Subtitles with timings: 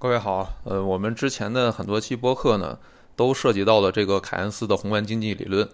[0.00, 2.78] 各位好，呃，我们之前的很多期播客呢，
[3.16, 5.68] 都涉及到了这个凯恩斯的宏观经济理论。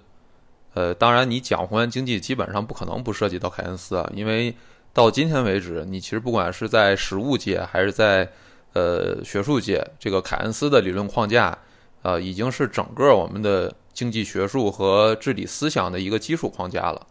[0.73, 4.57] 呃，当然，你讲宏观经济，基本上不可能不涉及到凯恩斯啊，因为
[4.95, 8.27] 到今天为止，你其实不管是在实务界还是在
[8.73, 11.59] 呃学术界，这个凯恩斯的理论框架，
[12.01, 17.07] 呃，已经是整个我们的经济学术和治理思想的一个基础框架了。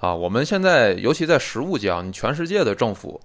[0.00, 3.20] 啊，我们现在尤其在实务界，你全世界的政府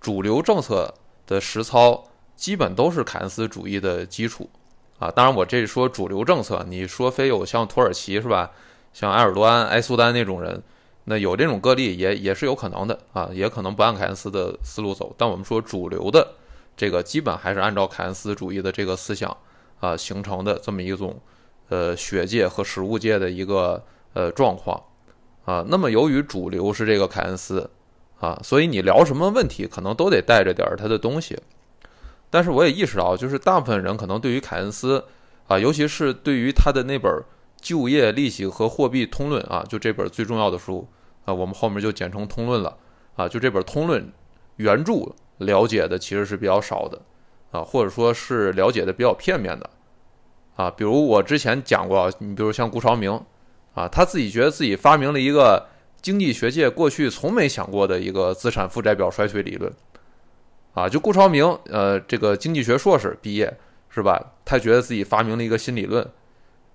[0.00, 0.94] 主流政策
[1.26, 2.02] 的实操。
[2.38, 4.48] 基本都是凯恩斯主义的基础，
[5.00, 8.52] 啊，当然我这说主流政策，你说非有像土耳其是吧，
[8.92, 10.62] 像埃尔多安、埃苏丹那种人，
[11.02, 15.12] 那有这种个例也也是有可能的啊，也可能不按凯恩斯的思路走。
[15.18, 16.36] 但我们说主流的
[16.76, 19.36] 这个，基本还是按照凯恩斯主义的这个思想
[19.80, 21.20] 啊形成的这么一种
[21.70, 24.80] 呃学界和实务界的一个呃状况
[25.44, 25.66] 啊。
[25.66, 27.68] 那么由于主流是这个凯恩斯
[28.20, 31.36] 啊，所以你聊什么问题，可能都得带着点儿他的东西。
[32.30, 35.02] 但是我也意识到，就是大部分人可能对于凯恩斯，
[35.46, 37.10] 啊，尤其是对于他的那本
[37.60, 40.86] 《就业、利息和货币通论》啊，就这本最重要的书
[41.24, 42.76] 啊，我们后面就简称通论了
[43.16, 44.12] 啊，就这本通论
[44.56, 47.00] 原著了解的其实是比较少的
[47.50, 49.70] 啊，或者说是了解的比较片面的
[50.56, 50.70] 啊。
[50.70, 53.20] 比如我之前讲过，你比如像顾朝明
[53.74, 55.66] 啊，他自己觉得自己发明了一个
[56.02, 59.72] 经济学界过去从没想过的一个资产负债表衰退理论。
[60.78, 63.52] 啊，就顾朝明，呃，这个经济学硕士毕业
[63.88, 64.34] 是吧？
[64.44, 66.08] 他觉得自己发明了一个新理论，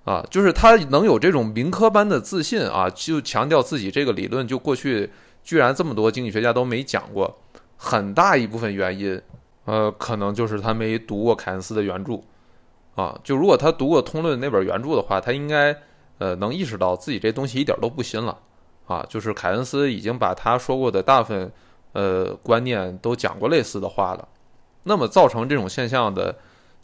[0.03, 5.09] 啊，就是他能有这种民科般的自信啊，就强调自己这个理论，就过去
[5.41, 7.39] 居然这么多经济学家都没讲过，
[7.77, 9.21] 很大一部分原因，
[9.63, 12.19] 呃，可能就是他没读过凯恩斯的原著，
[12.95, 15.73] 啊，就如果他读过通论那本原著的话，他应该
[16.17, 18.37] 呃能意识到自己这东西一点都不新了，
[18.85, 21.49] 啊，就是凯恩斯已经把他说过的大部分。
[21.93, 24.27] 呃，观念都讲过类似的话了，
[24.83, 26.35] 那么造成这种现象的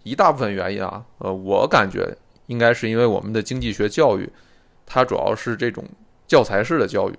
[0.04, 2.16] 一大部分原因啊，呃，我感觉
[2.46, 4.30] 应该是因为我们的经济学教育，
[4.86, 5.84] 它主要是这种
[6.28, 7.14] 教材式的教育，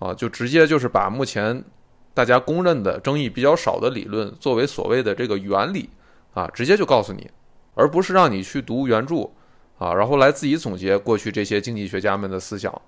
[0.00, 1.64] 啊，就直接就是把目前
[2.12, 5.88] 大家公认的争议比较少的理论作为所谓的这个原理
[6.34, 7.30] 啊，直接就告诉你，
[7.74, 9.30] 而不是让你去读原著
[9.78, 12.82] 啊，然后来自己总结过去这些经济学家们的思想。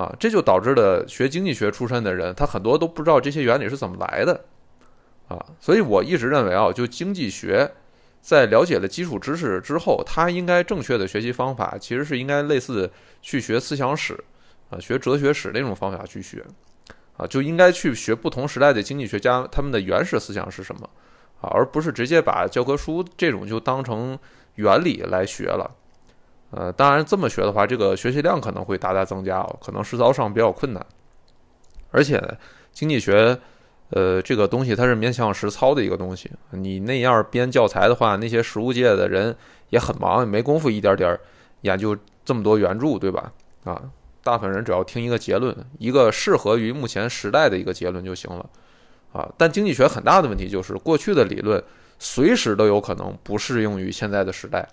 [0.00, 4.44] 啊，这就导致了学经济学出身的人，他很多都不知道这些原理是怎么来的，
[5.28, 7.70] 啊，所以我一直认为啊，就经济学
[8.22, 12.90] 在了解了基础知识之后，他应该正确的学习方法其实是应该类似
[13.20, 14.18] 去学思想史
[14.70, 16.42] 啊，学哲学史那种方法去学，
[17.18, 20.88] 啊，就应该去学不同时代的经济学家他们的原始思想是什么
[21.42, 24.18] 啊，而不是直接把教科书这种就当成
[24.54, 25.76] 原理来学了。
[26.50, 30.84] 呃，当然这么学的话，这个学习量可能会大大增加哦，可能实操上比较困难。
[31.92, 32.20] 而且
[32.72, 33.38] 经济学，
[33.90, 36.30] 呃，这个东西它是面向实操的一个东西。
[36.50, 39.34] 你那样编教材的话，那些实务界的人
[39.70, 41.18] 也很忙，也没工夫一点点
[41.60, 43.32] 研究这么多原著，对吧？
[43.64, 43.82] 啊，
[44.22, 48.44] 大部分人只要听一个结论，一个适合于目前时代的一个结论就行了。
[49.12, 51.62] 啊，但经济学很大的问题就是，过去的理论
[51.98, 54.68] 随时都有可能不适用于现在的时代。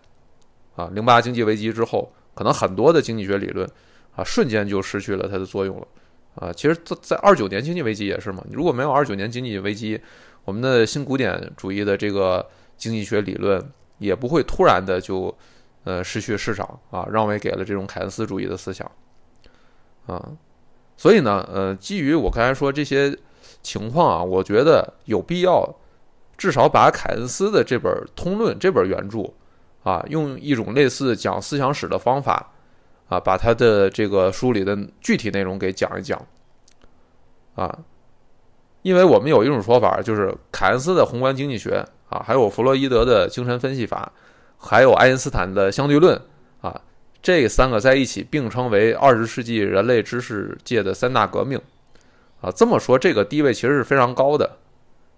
[0.78, 3.70] 啊，零八经济危机之后，可能很多的经济学理论
[4.16, 5.88] 啊，瞬间就失去了它的作用了。
[6.36, 8.46] 啊，其实，在在二九年经济危机也是嘛。
[8.52, 10.00] 如果没有二九年经济危机，
[10.46, 13.60] 我们的新古典主义的这个经济学理论
[13.98, 15.36] 也不会突然的就
[15.84, 18.90] 呃失去市场啊，让位给了这种凯恩斯主义的思想。
[20.06, 20.24] 啊，
[20.96, 23.18] 所以呢，呃，基于我刚才说这些
[23.64, 25.76] 情况啊，我觉得有必要
[26.38, 29.34] 至少把凯恩斯的这本《通论》这本原著。
[29.84, 32.52] 啊，用一种类似讲思想史的方法，
[33.08, 36.22] 啊，把他的这个书里的具体内容给讲一讲，
[37.56, 37.80] 啊，
[38.82, 44.12] 因为我们有一种说法，就是凯恩斯的宏观经济学啊，还有弗洛伊德的精神分析法，
[44.58, 46.20] 还有爱因斯坦的相对论
[46.60, 46.82] 啊，
[47.22, 51.60] 这三个在一起并称为二十世纪人类知识界的三大革命，
[52.42, 54.58] 啊，这么说这个地位其实是非常高的。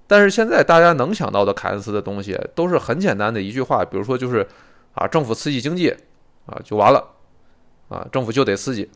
[0.09, 4.45] 但是现在大家能想到的凯恩斯的东西都是很简单的一句话，比如说就是
[4.95, 5.95] 啊，政府刺激经济
[6.47, 7.07] 啊就完了
[7.89, 8.89] 啊，政府就得刺激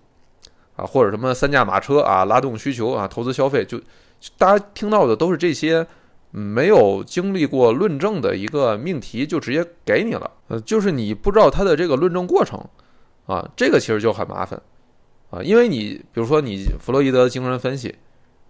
[0.75, 3.79] 啊，或者什么三驾马车啊，拉动需求啊，投资消费，就
[4.39, 5.85] 大家听到的都是这些
[6.31, 10.31] 没有经历过论证的一个命题，就直接给你了。
[10.47, 12.59] 呃， 就是你不知道它的这个论证过程
[13.27, 14.59] 啊，这个其实就很麻烦
[15.29, 17.93] 啊，因为你比如说你弗洛伊德的精神分析。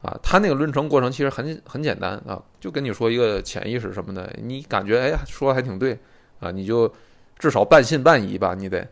[0.04, 5.98] 啊，他那个论证过程其实很很简单啊，就跟你说一个潜意识什么的，你感觉哎说的还挺对
[6.40, 6.92] 啊，你就
[7.40, 8.86] 至少半信半疑吧，你得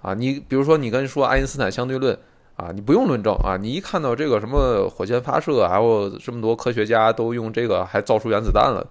[0.00, 2.18] 啊，你比如说你跟说爱因斯坦相对论
[2.56, 8.84] 啊，你不用论证啊，你一看到这个什么火箭发射，还有这么多科学家都用这个还造出原子弹了，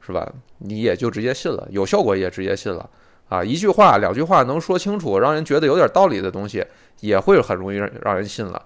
[0.00, 0.26] 是吧？
[0.58, 2.88] 你也就直接信了，有效果也直接信了
[3.28, 3.44] 啊。
[3.44, 6.64] 一句话、两句话能说清楚，让人觉得有点道理的东西，
[7.00, 8.60] 也会很容易让让人信了。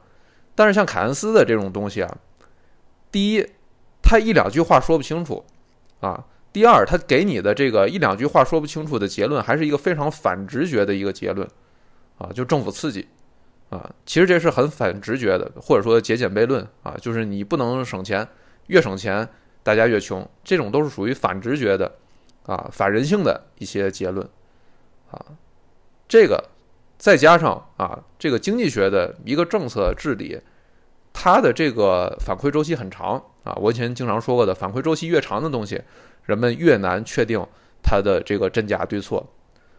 [0.54, 2.16] 但是像凯恩斯的这种东西啊，
[3.16, 3.48] 第一，
[4.02, 5.42] 他一两句话说不清楚
[6.00, 6.22] 啊；
[6.52, 11.48] 第二，他给你的这个一两句话说不清楚的结论，还是一个非常反直觉的一个结论
[12.18, 13.08] 啊，就政府刺激
[13.70, 13.90] 啊。
[14.04, 18.28] 其实这是很反直觉的，或者说节俭悖论啊，就是你不能省钱，
[18.66, 19.26] 越省钱。
[19.62, 21.90] 大家越穷，这种都是属于反直觉的，
[22.44, 24.28] 啊，反人性的一些结论，
[25.10, 25.24] 啊，
[26.06, 26.50] 这个
[26.98, 30.38] 再加上啊，这个经济学的一个政策治理，
[31.18, 33.56] 它的这个反馈周期很长啊。
[33.56, 35.80] 我以前经常说过的，反馈周期越长的东西，
[36.26, 37.42] 人们越难确定
[37.82, 39.26] 它的这个真假对错。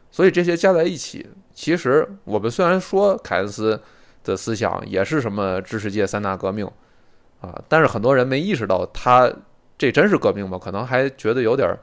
[0.10, 3.80] 所以这些加在一起，其实我们虽然说凯恩斯
[4.24, 6.66] 的思想也是什么知识界三大革命
[7.40, 9.32] 啊，但是很多人没意识到他。
[9.80, 10.58] 这真是革命吗？
[10.58, 11.78] 可能还觉得有点儿，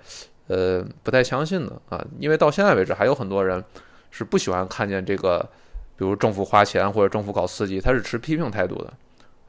[0.48, 2.04] 呃，不太相信呢啊！
[2.18, 3.62] 因为到现在为止，还有很多人
[4.10, 5.48] 是不喜欢看见这个，
[5.96, 8.92] 比如政府花钱或者政府搞刺激，他是持批评态度的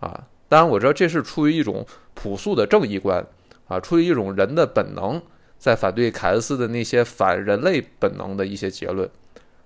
[0.06, 0.28] 啊。
[0.48, 3.26] 当然，我知道这是出于一种朴素的正义观
[3.68, 5.22] 啊，出于一种人的本能，
[5.58, 9.10] 在反对凯恩斯的那些反人类本能的一些结论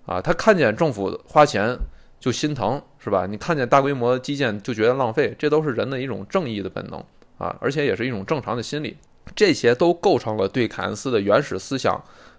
[0.05, 0.21] 啊。
[0.21, 1.77] 他看见政府花钱
[2.19, 3.25] 就心疼，是吧？
[3.25, 7.03] 你看见大规模基建就觉得浪费，这都是人的一种正义的本能。
[7.37, 8.97] 啊，而且也是一种正常的心理，
[9.33, 11.97] 这些都构成了对凯恩斯的原始思想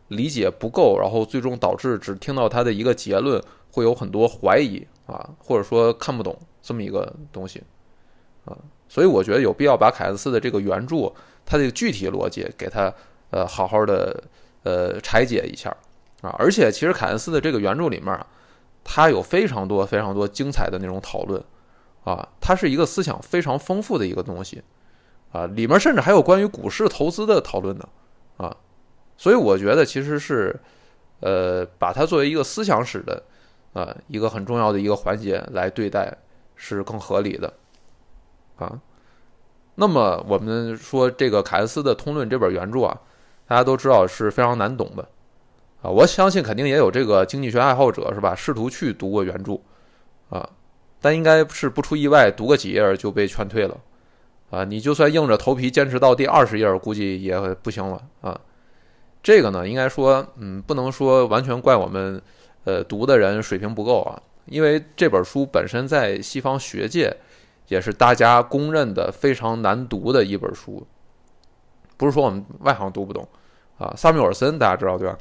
[0.08, 7.62] 理解不够，然后最终导致只听到他的一个结论，会有很多怀疑啊，或者说看不懂这么一个东西
[8.50, 8.58] 啊，
[8.88, 11.10] 所以我觉得有必要把凯恩斯的这个原著，
[11.46, 12.92] 它的具体逻辑给他
[13.30, 14.22] 呃好好的
[14.64, 15.74] 呃拆解一下
[16.20, 18.26] 啊，而且其实凯恩斯的这个原著里面啊，
[18.84, 21.42] 它有非常多非常多精彩的那种讨论。
[22.02, 24.62] 啊，它是一个思想非常丰富的一个东西。
[25.32, 27.86] 啊，里面甚至还有关于股市投资的讨论呢，
[28.38, 28.56] 啊，
[29.18, 30.58] 所以我觉得其实是，
[31.20, 33.22] 呃，把它作为一个思想史的，
[33.74, 36.16] 啊，一个很重要的一个环节来对待
[36.56, 37.52] 是更合理的，
[38.60, 38.78] 啊，
[39.74, 42.96] 那么我们说这个凯恩斯的《通论》这本原著啊，
[43.48, 45.02] 大家都知道是非常难懂的，
[45.82, 49.58] 啊，我相信肯定也有这个经济学爱好者是吧，试图去读过原著，
[50.28, 50.48] 啊，
[51.00, 53.76] 但应该是不出意外，读个几页就被劝退了。
[54.50, 58.36] 啊，你就算硬着头皮坚持到第二十页，估计也不行了啊。
[59.22, 62.20] 这个呢，应该说，嗯，不能说完全怪我们，
[62.64, 64.20] 呃，读的人水平不够啊。
[64.46, 67.16] 因为这本书本身在西方学界
[67.70, 70.86] 也是大家公认的非常难读的一本书，
[71.96, 73.26] 不是说我们外行读不懂
[73.78, 73.94] 啊。
[73.96, 75.16] 萨缪尔森大家知道对吧？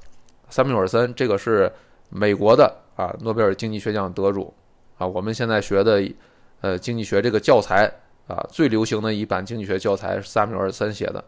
[0.50, 1.72] 萨缪尔森这个是
[2.10, 4.54] 美国的啊，诺贝尔经济学奖得主
[4.98, 5.07] 啊。
[5.07, 6.04] 我们现在学的
[6.62, 7.90] 呃经济学这个教材。
[8.30, 11.24] 啊，最流行的一版经济学教材是萨缪尔森写的，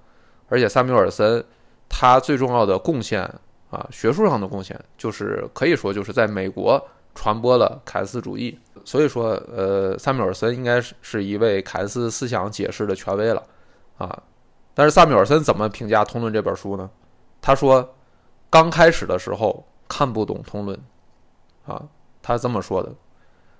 [0.50, 1.44] 而且萨缪尔森
[1.90, 3.24] 他最重要的贡献
[3.72, 6.80] 啊，学术上的贡献就是可以说就是在美国
[7.16, 8.60] 传播了凯恩斯主义。
[8.86, 13.44] 所以说，呃，萨缪尔森应该是是一位凯恩斯思想解释的权威了
[13.98, 14.24] 啊。
[14.74, 16.90] 但是萨缪尔森怎么评价《通论》这本书呢？
[17.42, 17.96] 他说，
[18.50, 20.78] 刚开始的时候看不懂《通论》，
[21.72, 21.82] 啊，
[22.22, 22.92] 他这么说的。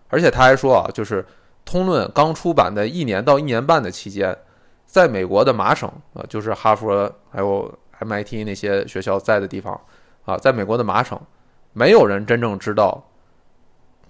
[0.10, 1.26] 而且他还说啊，就是。
[1.64, 4.36] 通论刚出版的一年到一年半的期间，
[4.88, 9.80] 在美国的麻省啊，就是哈佛还有 MIT 那些学校在的地方
[10.26, 11.22] 啊，在美国的麻省，
[11.74, 13.00] 没有人真正知道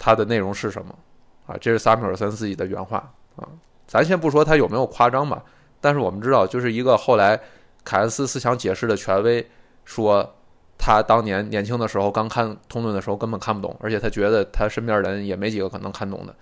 [0.01, 0.97] 它的内容是什么
[1.45, 1.55] 啊。
[1.61, 2.97] 这是萨缪尔森自己的原话
[3.35, 3.47] 啊。
[3.85, 5.43] 咱先不说他有没有夸张吧，
[5.79, 7.39] 但是我们知道，就是一个后来
[7.83, 9.45] 凯恩斯思想解释的权威
[9.85, 10.33] 说，
[10.77, 16.35] 他当年年轻的时候刚看通论的时候根本看不懂，而且他觉得他身边人也没几个可能看懂的。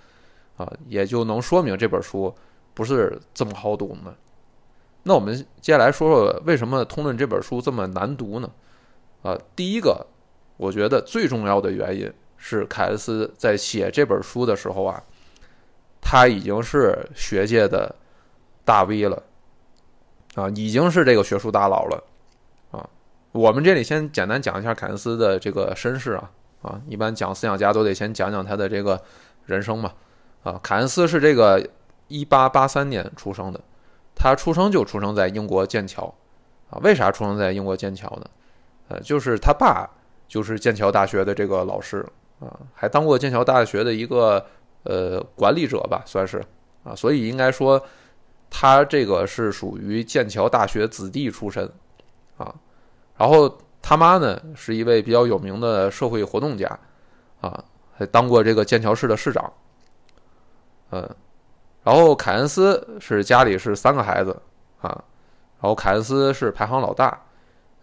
[0.58, 2.34] 啊，也就能说明这本书
[2.74, 4.14] 不是这么好懂的。
[5.04, 8.52] 那我们接下来说说为什么《通论》这本书这么难读呢？
[9.24, 10.06] 啊，第一个，
[10.58, 15.04] 我觉得最重要的原因是凯恩斯在写这本书的时候啊，
[16.02, 17.94] 他已经是学界的
[18.64, 19.22] 大 V 了，
[20.36, 22.04] 啊，已经是这个学术大佬了，
[22.72, 22.90] 啊，
[23.34, 26.32] 我们这里先简单讲一下凯恩斯的这个身世啊，
[26.62, 29.00] 啊，一般讲思想家都得先讲讲他的这个
[29.46, 29.94] 人生嘛。
[30.44, 31.70] 啊，凯恩斯是这个
[32.08, 33.60] 一八八三年出生的，
[34.16, 36.06] 他出生就出生在英国剑桥，
[36.70, 38.26] 啊，为啥出生在英国剑桥呢？
[38.88, 39.86] 呃，就是他爸
[40.30, 42.06] 就是剑桥大学的这个老师，
[42.40, 44.46] 啊，还当过剑桥大学的一个
[44.84, 46.44] 呃管理者吧，算是，
[46.84, 47.82] 啊，所以应该说
[48.50, 51.70] 他这个是属于剑桥大学子弟出身，
[52.38, 52.56] 啊，
[53.18, 56.80] 然后他妈呢是一位比较有名的社会活动家，
[57.42, 59.52] 啊，还当过这个剑桥市的市长。
[60.92, 61.08] 嗯，
[61.84, 64.32] 然后凯恩斯是家里是三个孩子
[64.82, 64.90] 啊，
[65.62, 67.22] 然后凯恩斯是排行老大，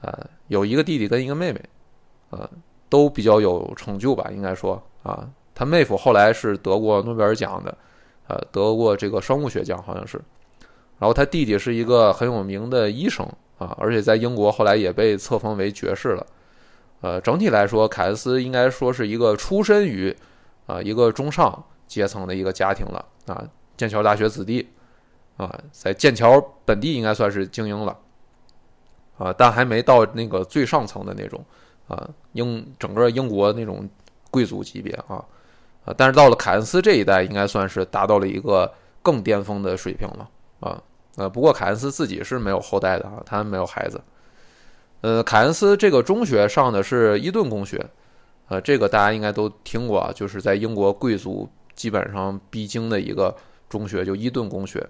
[0.00, 1.62] 啊，有一个弟弟跟一个妹妹，
[2.30, 2.50] 啊，
[2.88, 7.76] 都比较有成就吧，应该说啊，他妹夫后来是得过诺贝尔奖的，
[8.28, 10.20] 呃，得过这个生物学奖好像是，
[10.98, 13.26] 然后他弟弟是一个很有名的医生
[13.58, 16.26] 啊，而且在英国后来也被册封为爵士了，
[17.00, 20.14] 呃，整体来说，凯恩斯应该说是一个出身于
[20.66, 23.44] 啊一个中上阶层的一个家庭了啊，
[23.76, 24.68] 剑桥大学子弟
[25.36, 27.96] 啊，在剑桥本地应该算是精英了。
[29.18, 31.42] 啊，但还没到那个最上层的那种，
[31.88, 33.88] 啊，英整个英国那种
[34.30, 35.24] 贵族级别啊，
[35.84, 40.28] 啊，但是到了凯恩斯这一代，应该算是达到了一个更巅峰的水平了，
[40.60, 40.82] 啊，
[41.16, 44.00] 呃，不过凯恩斯自己是没有后代的啊，他没有孩子，
[45.00, 47.84] 呃，凯恩斯这个中学上的是伊顿公学，
[48.48, 53.34] 呃，这个大家应该都听过啊，就是在英国贵族基本上必经的一个
[53.68, 54.84] 中学，就伊顿公学。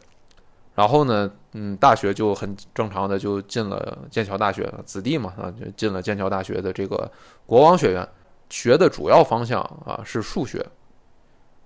[0.77, 7.11] 然后呢，嗯，大学就很正常的就进了剑桥大学，子弟嘛，啊，就进了剑桥大学的这个
[7.47, 8.07] 国王学院，
[8.51, 10.65] 学的主要方向啊是数学，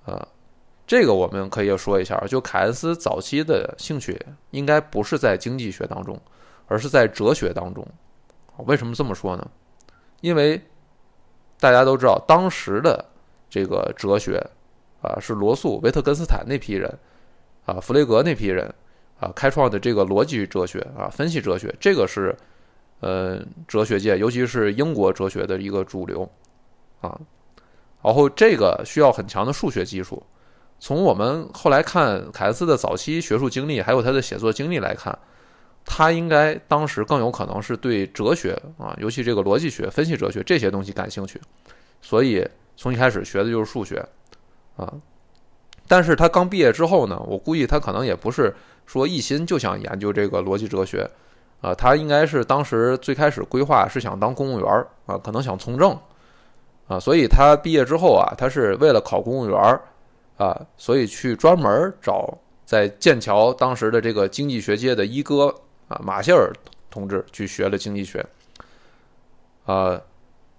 [0.06, 0.24] 啊，
[0.86, 4.16] 这个我们可以说一下，就凯恩斯早期的兴趣
[4.52, 6.16] 应该不是在经济学当中，
[6.68, 7.84] 而是在哲学当中。
[8.58, 9.50] 为什么这么说呢？
[10.20, 10.62] 因为
[11.58, 13.04] 大家都知道，当时的
[13.48, 14.40] 这个哲学
[15.02, 16.96] 啊是罗素、维特根斯坦那批人，
[17.66, 18.72] 啊，弗雷格那批人。
[19.20, 22.34] 啊，开创的这个逻辑哲学啊，分析哲学，这个是，
[23.00, 26.28] 呃，哲学界，尤其是英国哲学的一个主流，
[27.00, 27.20] 啊，
[28.02, 30.22] 然后这个需要很强的数学技术。
[30.78, 35.16] 从我们后来看凯恩斯的早期学术经历，还有他的写作经历来看，
[35.84, 41.38] 他应该当时更有可能是对哲学啊，尤其这个逻辑学、分析哲学这些东西感兴趣，
[42.00, 44.02] 所以从一开始学的就是数学，
[44.76, 44.90] 啊，
[45.90, 48.54] 但是他刚毕业之后呢，我估计他可能也不是。
[48.86, 51.08] 说一心就想研究这个逻辑哲学，
[51.60, 55.96] 啊，他应该是当时最开始规划是想当公务员儿啊，可能想从政，
[56.88, 59.80] 啊，所以他毕业之后啊，他是为了考公务员儿
[60.38, 65.54] 啊，所以去专门找在剑桥当时的这个经济学界的一哥
[65.86, 66.50] 啊，马歇尔
[66.90, 68.26] 同志去学了经济学，
[69.66, 70.00] 啊，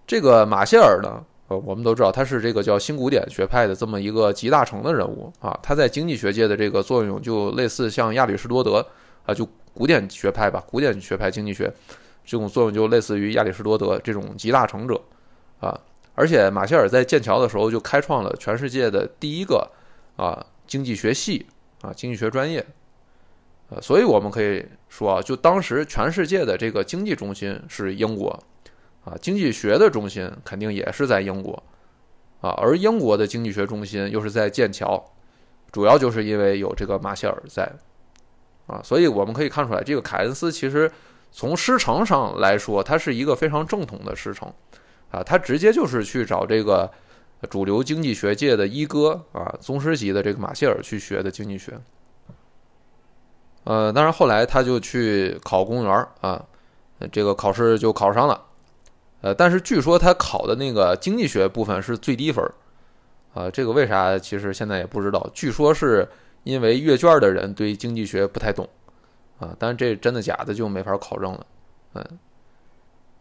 [0.08, 1.22] 这个马歇尔呢。
[1.52, 8.86] 呃，我们都知道他是这个叫新古典学派的这么一个集大成的人物啊，他在经济学界的这个作用就类似像亚里士多德
[9.26, 11.70] 啊，就古典学派吧，古典学派经济学
[12.24, 15.02] 这种作用就类似于亚里士多德这种集大成者
[15.60, 15.78] 啊，
[16.16, 19.70] 而且马歇尔在剑桥的时候就开创了全世界的第一个
[20.16, 21.46] 啊经济学系
[21.82, 22.66] 啊经济学专业，
[23.72, 28.42] 呃，所以我们可以说啊，就当时全世界的这个经济中心是英国。
[29.04, 31.64] 啊，经济学的中心肯定也是在英国，
[32.40, 35.04] 啊，而英国的经济学中心又是在剑桥，
[35.72, 37.72] 主要就是因为有这个马歇尔在，
[38.68, 40.92] 啊，所以我们可以看出来，这个凯恩斯其实
[41.32, 44.54] 从师承上来说，他是一个非常正统的师承，
[45.10, 46.92] 啊，他直接就是去找这个
[47.50, 51.74] 主流经济学界的一哥啊，宗师级的这个马歇尔去学的经济学，
[53.64, 56.46] 呃，当然后来他就去考公务员啊，
[57.12, 58.40] 这个考试就考上了。
[59.22, 62.52] 呃，但是据说他考的那个经济学部分是最低分儿，
[63.34, 64.18] 啊，这个为啥？
[64.18, 65.30] 其实现在也不知道。
[65.34, 66.08] 据说是
[66.44, 68.68] 因为阅卷的人对经济学不太懂，
[69.40, 71.46] 啊，但是这真的假的就没法考证了。
[71.94, 72.20] 嗯，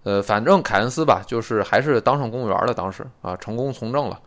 [0.05, 4.19] 呃，反正凯恩斯吧，就是还是当上公务员了，当时啊，成功从政了，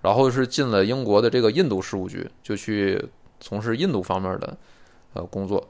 [0.00, 3.04] 然后是进了英国的这个印度事务局，就去
[3.40, 4.56] 从事印度方面的
[5.14, 5.66] 呃工作，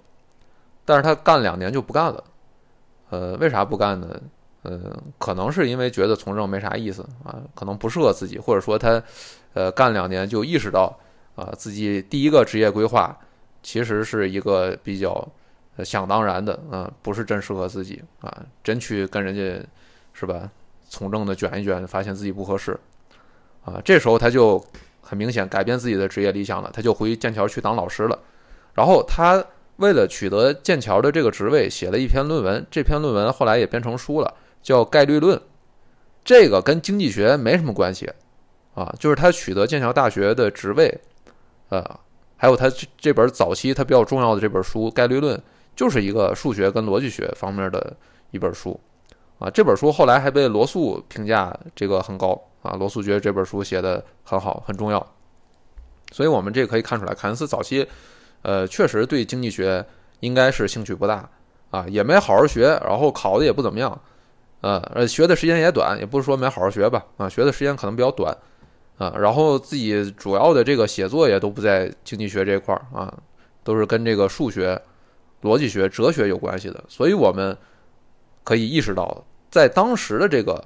[0.84, 2.24] 但是他干两年就不干了，
[3.08, 4.20] 呃，为啥不干呢？
[4.70, 9.02] 嗯，可能是因为觉得从政没啥意思啊，可能不适合自己，或者说他，
[9.54, 10.94] 呃，干两年就意识到
[11.34, 13.18] 啊，自己第一个职业规划
[13.62, 15.26] 其实是一个比较
[15.84, 19.66] 想当然的啊，不是真适合自己啊，真去跟人家
[20.12, 20.50] 是吧，
[20.88, 22.78] 从政的卷一卷，发现自己不合适
[23.64, 24.62] 啊，这时候他就
[25.00, 28.18] 很明显改变自己的职业理想了，他就回剑桥去当老师了，
[28.74, 29.42] 然后他
[29.76, 34.34] 为了取得剑桥的这个职位，写了一篇论文，这篇论文后来也编成书了。
[34.62, 35.40] 叫概率论，
[36.24, 38.10] 这个跟经济学没什么关系，
[38.74, 41.00] 啊，就是他取得剑桥大学的职位，
[41.70, 41.82] 呃，
[42.36, 45.36] 还有他这这本早期他比较重要的这本书《概率论》，
[45.74, 47.96] 就是一个数学跟逻辑学方面的
[48.30, 48.78] 一本书，
[49.38, 55.14] 啊，这本书后来还被罗素评价这个很高，啊，罗素觉得这本书写的很好，很重要，
[56.12, 57.86] 所以我们这可以看出来，凯恩斯早期，
[58.42, 59.84] 呃，确实对经济学
[60.20, 61.28] 应该是兴趣不大，
[61.70, 63.98] 啊，也没好好学，然后考的也不怎么样。
[64.60, 68.36] 啊，呃，学的时间也短，也不是说没好好学吧，啊，学的时间可能比较短，
[68.96, 73.12] 啊，然后自己主要的这个写作也都不在经济学这块儿啊，
[73.62, 74.80] 都是跟这个数学、
[75.42, 77.56] 逻辑学、哲学有关系的，所以我们
[78.42, 80.64] 可以意识到，在当时的这个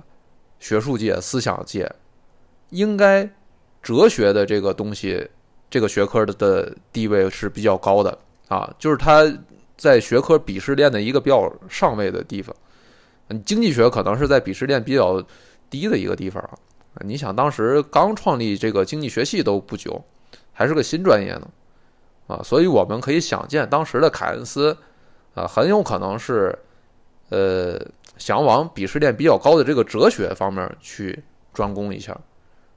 [0.59, 1.87] 学术界、思想界，
[2.71, 3.29] 应该
[3.83, 5.29] 哲学的这个东西，
[5.69, 8.17] 这个学科的的地位是比较高的
[8.49, 9.31] 啊，就是它
[9.77, 12.57] 在学科鄙视链的一个比较上位的地方。
[13.45, 15.23] 经济学可能是在鄙视链比较
[15.71, 16.53] 低的一个地方啊。
[17.05, 20.03] 你想，当时刚创立这个经济学系都不久，
[20.53, 21.49] 还是个新专业呢，
[22.27, 24.77] 啊，所以我们可以想见，当时的凯恩斯
[25.35, 26.57] 啊，很有可能是
[27.31, 27.81] 呃
[28.19, 31.23] 想往鄙视链比较高的这个哲学方面去
[31.55, 32.15] 专攻一下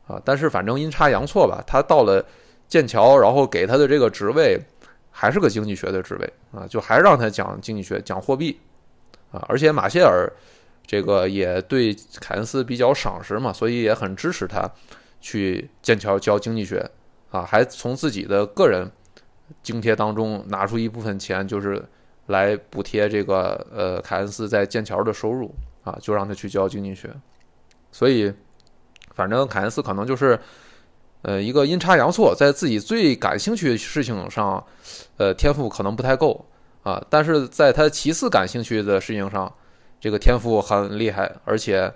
[0.07, 0.21] 啊。
[0.23, 2.25] 但是反正阴差阳错吧，他到了
[2.69, 4.57] 剑桥，然后给他的这个职位
[5.11, 8.57] 还是个经济学的职位啊，就还让他讲经济学，讲货币
[9.47, 10.31] 而且马歇尔。
[10.87, 14.69] 这个也对凯恩斯比较赏识嘛，所以也很支持他
[15.19, 16.87] 去剑桥教经济学
[17.31, 18.91] 啊，还从自己的个人
[19.63, 21.83] 津贴当中拿出一部分钱，就是
[22.27, 25.51] 来补贴这个呃凯恩斯在剑桥的收入
[25.83, 27.09] 啊，就让他去教经济学。
[27.91, 28.31] 所以，
[29.15, 30.39] 反正凯恩斯可能就是
[31.23, 34.63] 呃一个阴差阳错，在自己最感兴趣的事情上，
[35.17, 36.45] 呃天赋可能不太够
[36.85, 39.53] 啊，但是在他其次感兴趣的事情上。
[39.97, 41.91] 这个天赋很厉害，而且，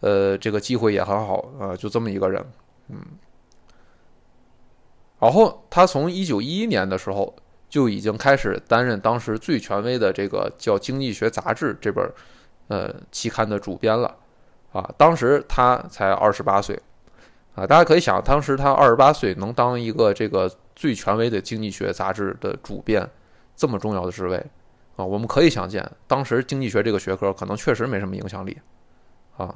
[0.00, 2.42] 呃，这个机会也很好啊，就这么一个人，
[2.88, 2.96] 嗯。
[5.18, 7.36] 然后他从一九一一年的时候
[7.68, 12.10] 就已经开始担任当时最权威的这个叫《经济学杂志》这本
[12.68, 14.16] 呃期刊的主编了，
[14.72, 16.80] 啊，当时他才二十八岁，
[17.56, 23.06] 啊，大家可以想，当时他二十八岁能当一个这个最权威的经济学杂志的主编，
[23.60, 24.42] 这么重要的职位。
[24.96, 28.58] 啊，我们可以想见，当时经济学这个学科可能确实没什么影响力，
[29.36, 29.54] 啊，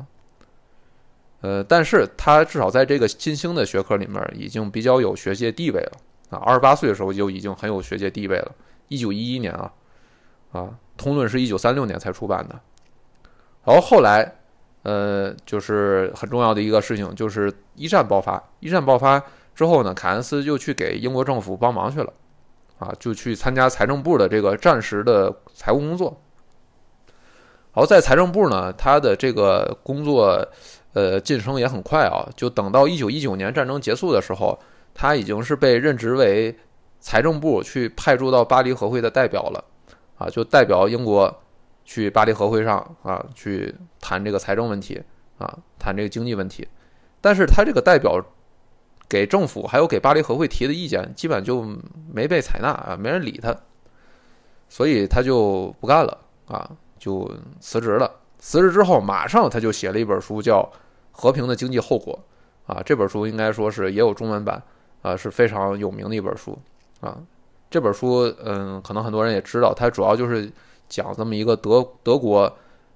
[1.41, 5.93] 呃，但是他至少在这个新兴的学科里面已经比较有学界地位了，
[6.31, 8.55] 啊，二十八岁的时候就已经很有学界地位了。
[8.89, 9.73] 一九一一年啊，
[10.53, 10.61] 啊，
[10.97, 12.59] 《通论》是一九三六年才出版的，
[13.65, 14.37] 然后后来，
[14.83, 18.43] 呃，就是很重要的一个事情，就是一战爆发。
[18.61, 19.23] 一战爆发
[19.55, 22.13] 之后呢，凯恩斯就去给英国政府帮忙去了。
[22.79, 26.21] 啊，就去参加财政部的这个战时的财务工作。
[27.73, 30.47] 然后在财政部呢，他的这个工作，
[30.93, 32.29] 呃，晋升也很快啊。
[32.37, 34.59] 就等到一九一九年战争结束的时候，
[34.93, 36.57] 他已经是被任职为
[37.01, 39.65] 财政部去派驻到巴黎和会的代表了。
[40.19, 41.43] 啊，就代表英国
[41.85, 45.03] 去巴黎和会上啊，去谈这个财政问题
[45.39, 46.67] 啊，谈这个经济问题。
[47.21, 48.25] 但是他这个代表。
[49.09, 51.65] 给政府还有给巴黎和会提的意见，基本就
[52.13, 53.55] 没被采纳啊，没人理他，
[54.69, 58.11] 所以他就不干了啊，就辞职了。
[58.39, 60.61] 辞职之后，马上他就写了一本书，叫
[61.13, 62.19] 《和平的经济后果》
[62.73, 62.83] 啊。
[62.85, 64.63] 这本书应该说是也有中文版
[65.03, 66.59] 啊，是非常有名的一本书
[67.01, 67.19] 啊。
[67.71, 70.51] 这本书，嗯，可能很多人也知道，它主要就是
[70.89, 72.53] 讲这么一个德德国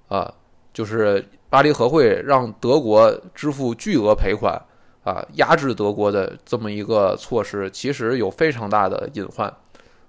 [0.08, 0.32] 啊，
[0.72, 4.60] 就是巴黎和会让德国支付巨额赔款。
[5.08, 9.50] 啊，压制德国的这么一个措施，其实有非常大的隐患，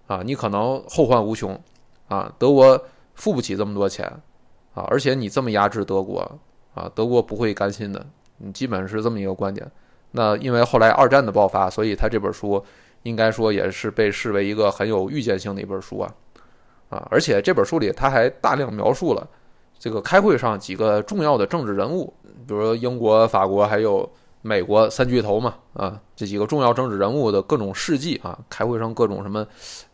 [0.07, 1.57] 啊，你可能后患无穷，
[2.09, 2.77] 啊，德国
[3.15, 4.05] 付不起这么多钱，
[4.73, 6.19] 啊，而且你这么压制德国，
[6.73, 8.05] 啊，德国不会甘心的，
[8.39, 9.65] 你基本是这么一个观点。
[10.11, 12.61] 那因为后来二战的爆发，所以他这本书
[13.03, 16.13] 应该说也是被视为一个很有预见性的一本书啊，
[16.89, 19.25] 啊，而且这本书里他还大量描述了
[19.77, 22.13] 这个开会上几个重要的政治人物，
[22.45, 24.11] 比如说英国、法国还有。
[24.41, 29.45] 美国三巨头嘛，啊，这几个重要政治人物的各种事迹啊，开会上各种什么，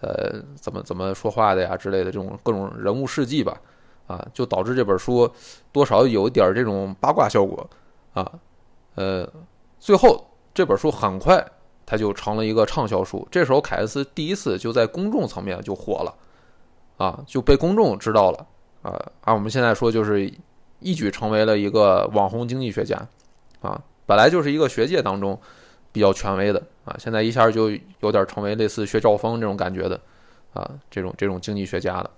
[0.02, 3.60] 呃，怎么怎么说话的呀之类的这种各种人物事迹吧，
[4.06, 5.28] 啊，就导致这本书
[5.72, 7.68] 多少有一点这种八卦效果
[8.14, 8.32] 啊，
[8.94, 9.28] 呃，
[9.80, 11.44] 最后这本书很快
[11.84, 13.28] 它就成了一个畅销书。
[13.32, 16.14] 这时候凯恩斯第一次就在公众层面就火了，
[16.98, 18.46] 啊，就被公众知道了，
[18.84, 20.32] 啊，按我们现在说就是
[20.82, 22.96] 一举成为了一个网红经济学家，
[23.62, 23.82] 啊。
[24.06, 25.40] 本来就是一个学界当中
[25.92, 30.00] 比较权威的啊，现在一下就有点成为类似薛兆丰这种感觉的
[30.54, 32.10] 啊，这种这种经济学家了。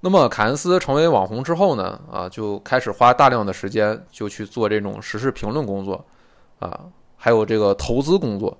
[0.00, 6.04] 那么凯恩斯成为网红之后呢，啊，就开始花大量的时间就去做这种时事评论工作
[6.58, 6.84] 啊，
[7.16, 8.56] 还有这个投资工作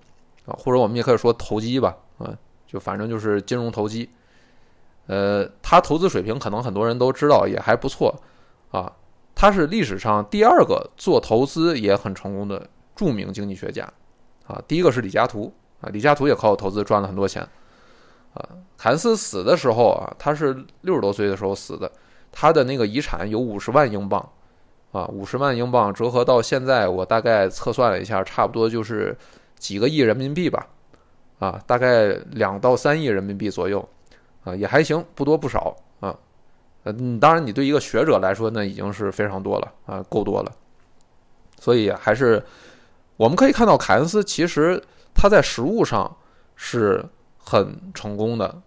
[0.47, 2.33] 啊，或者我们也可以说投机吧，啊，
[2.67, 4.09] 就反正就是金融投机。
[5.07, 8.13] 呃，他投资水平可能很多人都知道，也还不错
[8.71, 8.91] 啊。
[9.39, 13.87] 他是历史上第二个做投资也很成功的著名经济学家，
[14.47, 17.47] 啊，第一个是李嘉图啊，李嘉图也靠投资赚了很多钱，
[18.33, 21.93] 啊，凯恩斯死的时候啊，他是六十多岁的时候死的，
[22.33, 24.27] 他的那个遗产有五十万英镑，
[24.93, 29.15] 啊，五十万英镑折合到现在，我大概测算了一下，差不多就是
[29.59, 30.67] 几个亿人民币吧，
[31.41, 33.87] 啊，大概两到三亿人民币左右，
[34.45, 35.77] 啊，也还行，不多不少。
[36.87, 40.53] 嗯，当然你对一个学者来说，那已经是非常多了啊，够多了。
[41.59, 42.43] 所以还是
[43.17, 44.81] 我们可以看到，凯恩斯其实
[45.15, 46.17] 他在实物上
[46.55, 47.05] 是
[47.39, 48.63] 很成功的，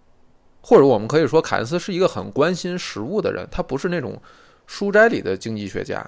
[0.61, 4.19] 或者我们可以说，凯恩斯是一个很关心实物的人，他不是那种
[4.67, 6.05] 书斋里的经济学家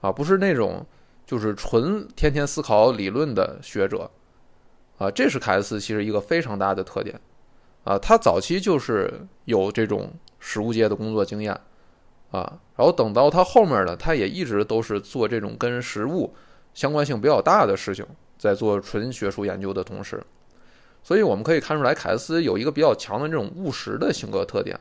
[0.00, 0.84] 啊，不是那种
[1.26, 4.10] 就是纯天天思考理论的学者
[4.98, 7.20] 啊，这是凯恩斯其实一个非常大的特点
[7.84, 10.10] 啊，他早期就是有这种
[10.44, 11.58] 实物界的工作经验。
[12.30, 16.34] 啊，然后等到他后面呢，他也一直都是做这种跟实物
[16.74, 18.04] 相关性比较大的事情，
[18.36, 20.20] 在做纯学术研究的同时，
[21.00, 24.76] 所以我们可以看出来，凯恩斯有一个比较强的这种务实的性格特点。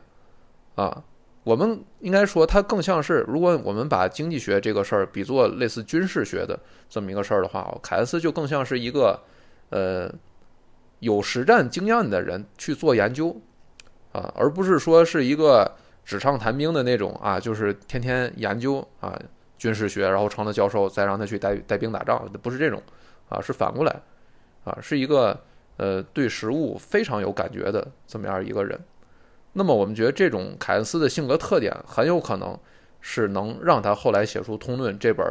[0.74, 1.04] 啊，
[1.44, 9.22] 我们应该说他更像是，如果我们把经济学这个事儿比作类似军事学的这么一个事儿的话，凯恩斯就更像是一个
[9.70, 10.12] 呃
[11.02, 13.40] 有实战经验的人去做研究，
[14.14, 15.70] 啊，而不是说是一个。
[16.06, 19.18] 纸上谈兵的那种啊，就是天天研究啊
[19.58, 22.84] 军事学，然后成了教授，再让他去带带兵打仗，不是这种
[23.30, 24.02] 啊，是反过来
[24.66, 25.40] 啊，是一个
[25.78, 28.78] 呃对实物非常有感觉的这么样一个人。
[29.54, 32.60] 那么我们觉得这种凯恩斯的性格特点，很有可能
[33.00, 35.26] 是能让他后来写出《通论》这本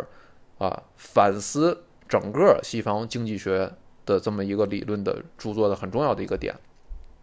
[0.57, 3.71] 啊反思整个西方经济学
[4.07, 6.55] 的这么一个理论的著作的很重要的一个点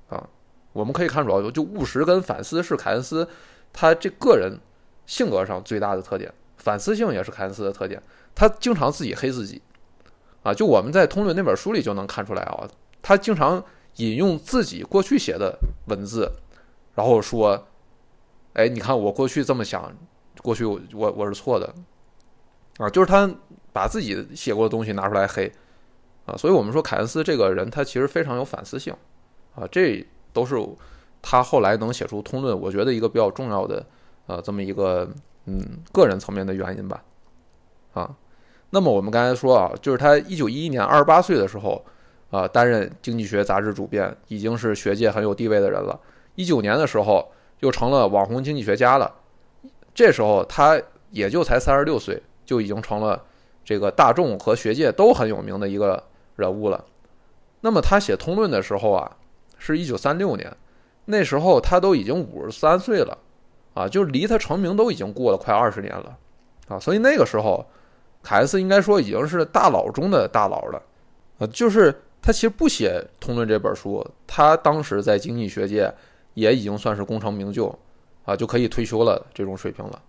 [0.08, 0.30] 啊。
[0.72, 3.28] 我们可以看出来，就务实跟反思是凯恩斯
[3.74, 4.60] 他这个人
[5.06, 8.02] 性格上最大的特点，反思性也是凯恩斯的特点。
[8.36, 9.62] 他经常自己黑自己，
[10.44, 12.70] 啊，就我们在《通论》那本书里就能看出来啊，
[13.02, 13.64] 他经常
[13.96, 16.32] 引用自己过去写的文字，
[16.94, 17.68] 然后说
[18.54, 19.92] ：“哎，你看我过去这么想，
[20.42, 21.74] 过去我我是错的。”
[22.78, 23.30] 啊，就是他
[23.74, 25.52] 把自己写过的东西拿出来黑，
[26.26, 28.96] 啊，所以我们说凯恩斯这个人他其实非常有反思性，
[29.56, 30.08] 啊，这。
[30.32, 30.56] 都是
[31.22, 33.86] 他后来能写出《通论》，我觉得一个比较重要的，
[34.28, 35.10] 呃，这么一个
[35.46, 37.04] 嗯个人层面的原因吧，
[37.94, 38.16] 啊，
[38.70, 41.84] 那么我们刚才说啊，就是他一九一一年二十八岁的时候，
[42.30, 46.00] 啊，担任《经济学》杂志主编，已经是学界很有地位的人了。
[46.36, 49.14] 一九年的时候，又成了网红经济学家了。
[49.94, 53.22] 这时候他也就才三十六岁，就已经成了
[53.66, 56.02] 这个大众和学界都很有名的一个
[56.38, 56.86] 人物了。
[57.60, 59.18] 那么他写《通论》的时候啊。
[59.60, 60.52] 是一九三六年，
[61.06, 63.16] 那时候他都已经五十三岁了，
[63.76, 66.18] 啊，就离他成名都已经过了快二十年了，
[66.68, 67.64] 啊，所以那个时候，
[68.24, 70.82] 凯恩斯应该说已经是大佬中的大佬了，
[71.38, 75.94] 啊，就是他其实不写《通论》这本书，他当时在经济学界
[76.34, 77.68] 也已经算是功成名就，
[78.24, 80.02] 啊，就可以退休了这种水平了，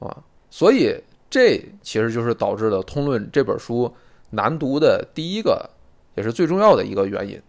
[0.00, 0.16] 啊，
[0.50, 0.94] 所以
[1.30, 3.92] 这其实就是导致了《通论》这本书
[4.30, 5.68] 难读的第一个
[6.16, 7.40] 也是最重要的一个原因。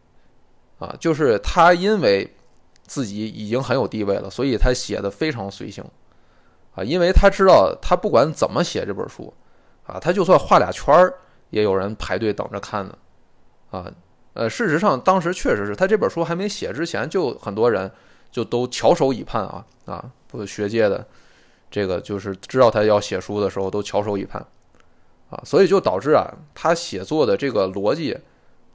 [0.77, 2.29] 啊，就是他因为
[2.83, 5.83] 自己已经很有地位了，所以他写的非常随性，
[6.75, 9.33] 啊，因为他知道他不管怎么写这本书，
[9.85, 11.13] 啊，他就算画俩圈儿，
[11.49, 12.97] 也有人排队等着看呢，
[13.71, 13.89] 啊，
[14.33, 17.89] 呃，事实上当时确实是他这本书还没写之前，就很多人
[18.29, 21.07] 就都翘首以盼啊，啊，不学界的
[21.71, 24.45] 这个就是知道他要写书的时候都翘首以盼，
[25.29, 28.19] 啊，所以就导致啊，他写作的这个逻辑，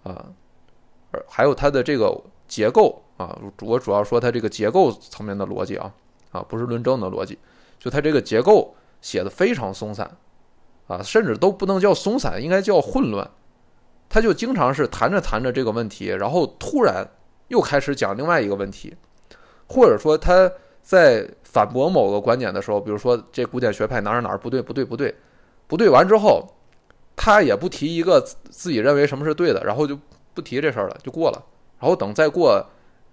[0.03, 0.25] 啊。
[1.29, 5.93] 还有它的这个结构啊，我主要说它这个结构层面的逻辑啊，
[6.31, 7.39] 啊，不是论证的逻辑，
[7.79, 10.11] 就它这个结构写的非常松散，
[10.87, 13.29] 啊，甚至都不能叫松散，应该叫混乱。
[14.09, 17.09] 他就经常是谈着谈着这个问题，然后突然
[17.49, 18.95] 又开始讲另外一个问题，
[19.69, 20.51] 或者说他
[20.83, 25.15] 在反驳某个观点的时候，比如说这古典学派哪儿哪儿不对不对不对，
[25.67, 26.45] 不对完之后，
[27.15, 29.99] 他也不提一个自己认为什么是对的，然后就。
[30.35, 31.43] 不提这事儿了，就过了。
[31.79, 32.65] 然后等再过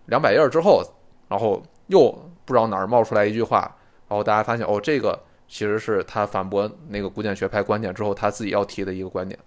[0.07, 0.83] 两百页之后，
[1.29, 2.11] 然后又
[2.43, 3.59] 不知道哪儿冒出来一句话，
[4.07, 9.39] 然后大家发现哦，这个其实是他反驳那个古典学派观点之后他自己要提的一个观点。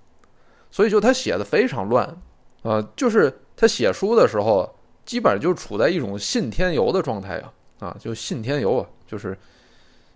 [0.70, 2.16] 所以就他写的非常乱，
[2.62, 9.36] 呃，就是他写书的时候，基本上就处在一种信天游的状态啊，啊，就信天游啊，就是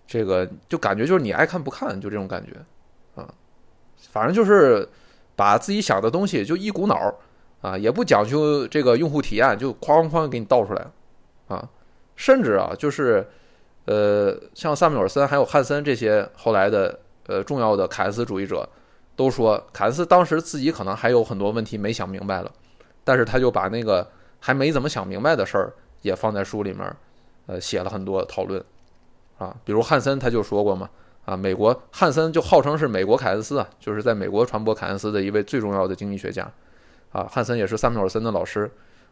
[0.07, 3.31] 这个就感觉就是你爱看不看，就这种感觉啊，
[4.09, 4.87] 反正就是
[5.35, 7.13] 把自己想的东西就一股脑儿。
[7.65, 10.87] 啊，也不讲究这个用户体验，就哐哐给你倒出来，
[11.47, 11.67] 啊，
[12.15, 13.27] 甚至啊，就是，
[13.85, 18.69] 呃，像萨缪尔森还有汉森这些后来的呃重要的凯恩斯主义者，
[19.15, 22.51] 都说凯恩斯当时自己可能还有很多问题没想明白了，
[23.03, 24.07] 但是他就把那个
[24.39, 25.73] 还没怎么想明白的事儿
[26.03, 26.95] 也放在书里面，
[27.47, 28.63] 呃，写了很多讨论，
[29.39, 30.87] 啊，比如汉森他就说过嘛，
[31.25, 36.47] 啊，美国汉森就号称是美国凯恩斯啊，就是在美国传播凯恩斯的一位最重要的经济学家。
[37.15, 38.69] 啊，汉森也是萨缪尔森的老师，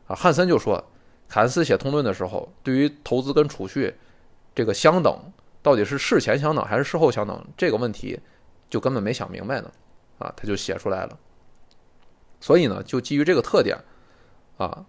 [0.08, 0.84] 啊，汉森就说，
[1.30, 3.96] 凯恩斯写《通论》的时候，对于投资跟储蓄
[4.54, 5.18] 这个相等
[5.62, 8.20] 到底是事前相等还是事后相等这个问题，
[8.70, 9.72] 就根本没想明白呢，
[10.20, 11.18] 啊，他就写出来了。
[12.42, 13.78] 所以呢，就基于这个特点，
[14.58, 14.86] 啊，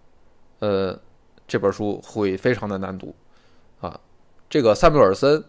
[0.59, 0.99] 呃，
[1.47, 3.15] 这本书会非常的难读，
[3.79, 3.97] 啊，
[4.49, 5.41] 这个塞缪尔森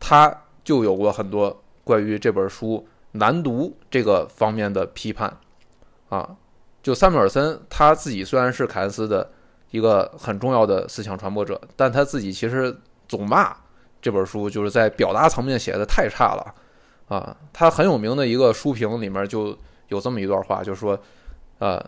[0.00, 5.38] 他就有过很多关于这本书难读这个方面的批判，
[6.08, 6.36] 啊，
[6.82, 9.30] 就萨缪尔森他自己虽然是凯恩斯的
[9.70, 12.76] 一个很重要的思想传播者，但他自己其实
[13.08, 13.56] 总骂
[14.00, 16.54] 这本书就是在表达层面写的太差了，
[17.08, 19.56] 啊，他很有名的一个书评里面就
[19.88, 20.98] 有这么一段话，就是说。
[21.58, 21.80] 呃，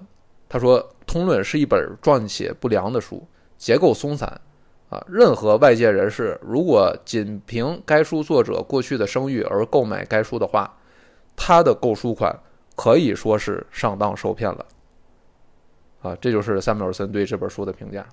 [0.49, 3.27] 他说，《通论》是一本撰写不良的书，
[3.59, 4.41] 结构松散。
[4.89, 10.73] 啊，任何外界人士如果仅凭该书作者过去的声誉而购买该书的话，
[11.35, 12.39] 他的购书款
[12.77, 14.65] 可以说是上当受骗了。
[16.05, 18.05] 啊，这就是塞缪尔森对这本书的评价。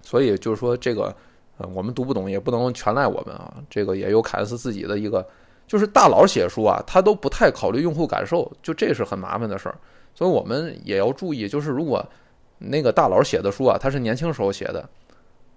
[0.00, 1.14] 所以就是说，这个，
[1.58, 5.24] 呃，我们读不懂也不能全赖我们啊，这个也有凯恩斯自己的一个，
[5.66, 9.78] 就是大佬写书啊，他都不太考虑用户感受，就这是很麻烦的事儿。
[10.14, 12.04] 所以我们也要注意，就是如果
[12.56, 14.88] 那个大佬写的书啊，他是年轻时候写的，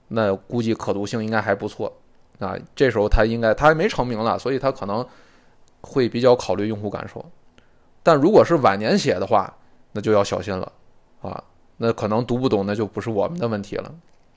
[0.10, 1.92] 那估计可读性应该还不错
[2.40, 2.58] 啊。
[2.76, 5.06] 这时候他应该他还没成名了，所以他可能
[5.80, 7.24] 会比较考虑用户感受。
[8.04, 9.52] 但如果是晚年写的话，
[9.94, 10.70] 那就要小心了
[11.22, 11.42] 啊。
[11.78, 13.96] 那可能读不懂，那就不是我们的问题了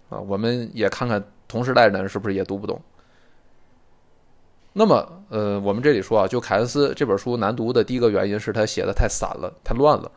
[0.09, 0.21] 啊。
[0.21, 2.81] 我们也看看同时代的人是不是也读不懂。
[4.79, 10.11] 那么，呃，我们这里说啊，就凯恩斯这本书难读的第一个原因是他写的太散了，太乱了，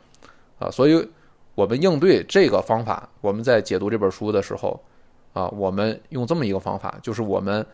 [0.60, 1.10] 啊，所以
[1.56, 4.78] 我们应对这个方法，我们在解读这本书的时候，
[5.32, 7.66] 啊，我们用这么一个方法，就是我们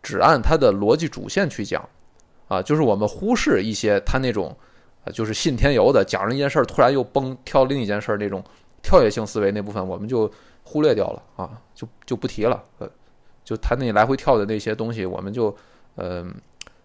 [0.00, 1.88] 只按它的逻辑主线去讲，
[2.46, 4.56] 啊，就是我们忽视一些他那种，
[5.04, 8.42] 啊，就是信天游的，讲了一件事儿，突然又蹦跳另一件事儿那种
[8.82, 10.30] 跳跃性思维那部分，我们就
[10.62, 12.88] 忽略掉了，啊，就就不提了，呃，
[13.44, 15.54] 就他那来回跳的那些东西，我们就。
[15.96, 16.34] 嗯，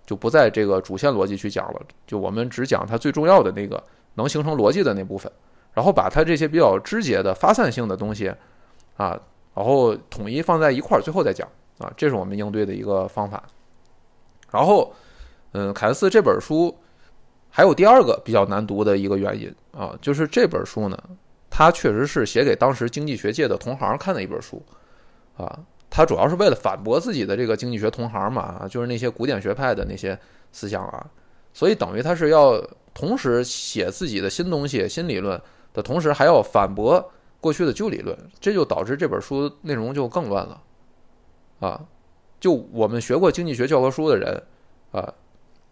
[0.06, 3.82] 就不在这个主线逻辑去讲了，就我们只讲它最重要的那个
[4.16, 5.32] 能形成逻辑的那部分，
[5.74, 8.28] 然后把它这些比较枝节的发散性的东西
[8.98, 9.18] 啊，
[9.56, 13.42] 然后统一放在一块儿，最后再讲啊，这是我们应对的一个方法。
[14.52, 14.94] 然后，
[15.54, 16.78] 嗯，凯恩斯这本书
[17.58, 21.04] 还有第二个比较难读的一个原因啊，就是这本书呢，
[21.50, 24.64] 它确实是写给当时经济学界的同行看的一本书
[25.36, 25.60] 啊。
[25.90, 30.16] 它主要是为了反驳自己的这个经济学同行嘛，就是那些古典学派的那些
[30.52, 31.04] 思想啊，
[31.52, 35.42] 所以等于他是要同时写自己的新东西、新理论
[35.74, 37.04] 的同时，还要反驳
[37.42, 40.62] 过去的旧理论，这就导致这本书内容就更乱了，
[41.62, 41.82] 啊，
[42.40, 44.44] 就我们学过经济学教科书的人
[44.92, 45.12] 啊，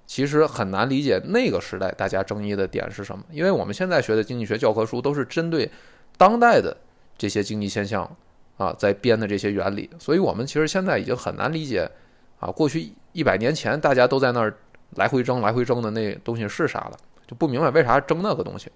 [0.05, 5.69] 其实很难理解那个时代大家争议的点是什么，因为我们现在学的经济学教科书都是针对
[6.17, 6.75] 当代的
[7.17, 8.09] 这些经济现象。
[8.57, 11.91] 啊，在编的这些原理，所以我们其实现在已经很难理解，
[12.39, 14.57] 啊，过去一百年前大家都在那儿
[14.91, 18.71] 来回争、来回争的那东西是啥了，就不明白为啥争那个东西，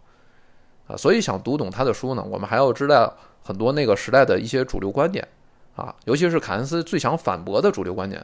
[0.85, 5.25] 啊，所以想读懂他的书呢，我们还要知道很多那个时代的一些主流观点，
[5.77, 8.19] 啊，尤其是凯恩斯最想反驳的主流观点，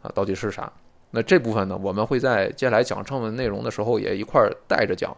[0.00, 0.72] 啊，到底是啥？
[1.10, 5.16] 那这部分呢，我们会在接下来讲正文内容的时候也一块儿带着讲，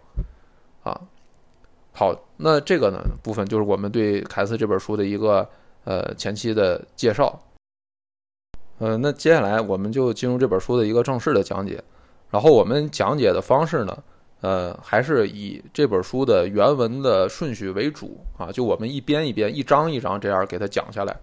[0.82, 1.00] 啊，
[1.92, 5.48] 好，那这个呢部分就是我们对凯斯这本书的一个。
[5.84, 7.40] 呃，前期的介绍，
[8.76, 11.82] 呃，那接下来我们就进入这本书的一个正式的讲解。
[12.30, 13.96] 然后我们讲解的方式呢，
[14.42, 21.16] 呃，还是以这本书的原文的顺序为主啊，就我们一边一边、一章一章这样给它讲下来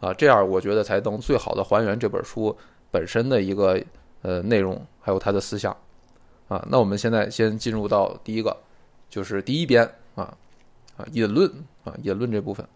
[0.00, 2.56] 啊，这样我觉得才能最好的还原这本书
[2.90, 3.80] 本身的一个
[4.22, 5.76] 呃内容，还有他的思想
[6.48, 6.64] 啊。
[6.70, 8.56] 那我们现在先进入到第一个，
[9.08, 10.36] 就是第一编啊
[10.96, 11.50] 啊引论
[11.84, 12.66] 啊引论这部分。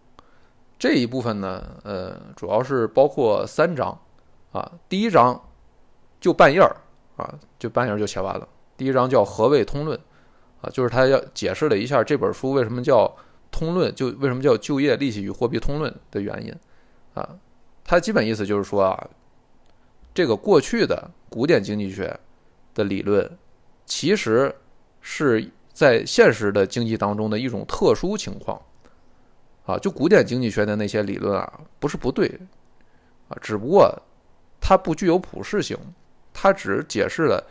[0.79, 3.97] 这一部分呢，呃，主要是包括三章，
[4.51, 5.41] 啊，第一章
[6.19, 6.75] 就半页儿，
[7.15, 8.45] 啊，就半页儿就写完了。
[8.75, 9.97] 第一章叫何谓通论，
[10.61, 13.09] 啊，就是他要解释了一下这本书为什么叫
[13.49, 16.53] 通论，就为什么叫就业、利息与货币通论的原因，
[17.13, 17.29] 啊，
[17.85, 19.09] 它基本意思就是说啊，
[20.13, 22.15] 这个过去的古典经济学
[22.75, 23.27] 的理论，
[23.87, 24.55] 其实
[25.01, 28.61] 是在现实的经济当中的一种特殊情况。
[29.65, 32.27] 啊，就古典经济学的那些理论啊，不是不对，
[33.29, 33.99] 啊，只不过
[34.61, 35.75] 它不具有普适性，
[36.31, 37.43] 它只解释了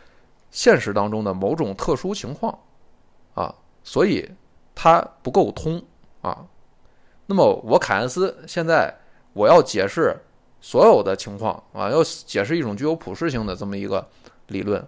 [0.49, 2.57] 现实当中的某种特殊情况，
[3.33, 4.29] 啊，所以
[4.73, 5.83] 它不够通
[6.21, 6.47] 啊。
[7.25, 8.93] 那么我凯恩斯现在
[9.33, 10.15] 我要解释
[10.63, 14.07] 所有的情况啊，要解释一种具有普适性的这么一个
[14.47, 14.81] 理论，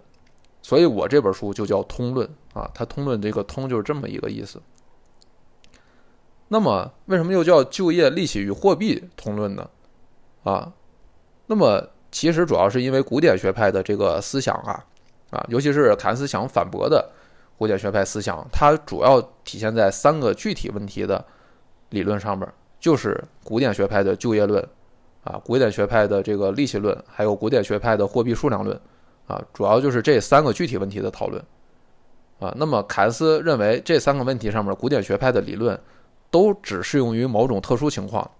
[0.62, 4.58] 所以我这本书就叫通论啊，它通论这个通就是这么一个意思。
[6.48, 9.68] 那么，为什么又叫就业、利息与货币通论呢？
[10.44, 10.72] 啊，
[11.46, 14.82] 那么其实主要是因为古典学派的这个思想啊，
[15.28, 17.12] 啊，尤其是凯恩斯想反驳的
[17.58, 21.22] 古典学派思想，它主要体现在三个具体问题的
[21.90, 24.66] 理论上面，就是古典学派的就业论，
[25.26, 28.80] 啊，古典学派的这个利息论，还有古典学派的货币数量论，
[29.26, 31.44] 啊，主要就是这三个具体问题的讨论，
[32.38, 35.78] 啊，那么凯恩斯认为这三个问题上面，古典学派的理论
[36.30, 38.30] 都只适用于某种特殊情况。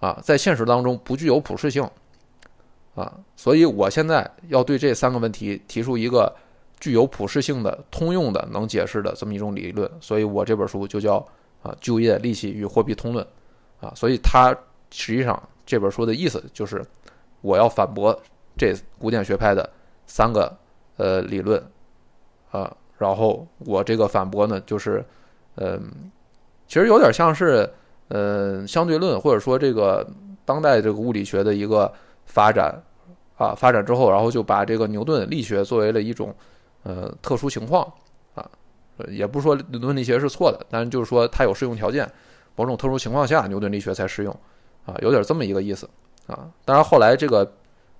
[0.00, 1.86] 啊，在现实当中不具有普适性，
[2.94, 6.34] 啊，所以我现在要对这三个问题提出一个
[6.80, 11.16] 具有普适性的、通用的、能解释的这么一种理论，所以我这本书就叫
[11.62, 13.22] 啊《就业、利息与货币通论》，
[13.86, 14.56] 啊，所以它
[14.90, 15.38] 实际上
[15.70, 16.84] 这本书的意思就是
[17.40, 18.18] 我要反驳
[18.58, 19.70] 这古典学派的
[20.06, 20.52] 三个
[20.96, 21.62] 呃理论，
[22.50, 25.04] 啊，然后我这个反驳呢，就是
[25.54, 25.80] 嗯，
[26.66, 27.70] 其实有点像是。
[28.12, 30.04] 呃，相对论或者说这个
[30.44, 31.92] 当代这个物理学的一个
[32.26, 32.74] 发展
[33.38, 36.34] 啊，发展之后，然后就把这个牛顿力学作为了一种
[36.82, 37.84] 呃特殊情况
[38.34, 38.50] 啊，
[39.06, 42.04] 也不是说牛顿力学是错的，但是就是说它有适用条件，
[42.56, 44.36] 某种特殊情况下牛顿力学才适用
[44.86, 45.88] 啊，有点这么一个意思
[46.26, 46.50] 啊。
[46.64, 47.52] 当然后来这个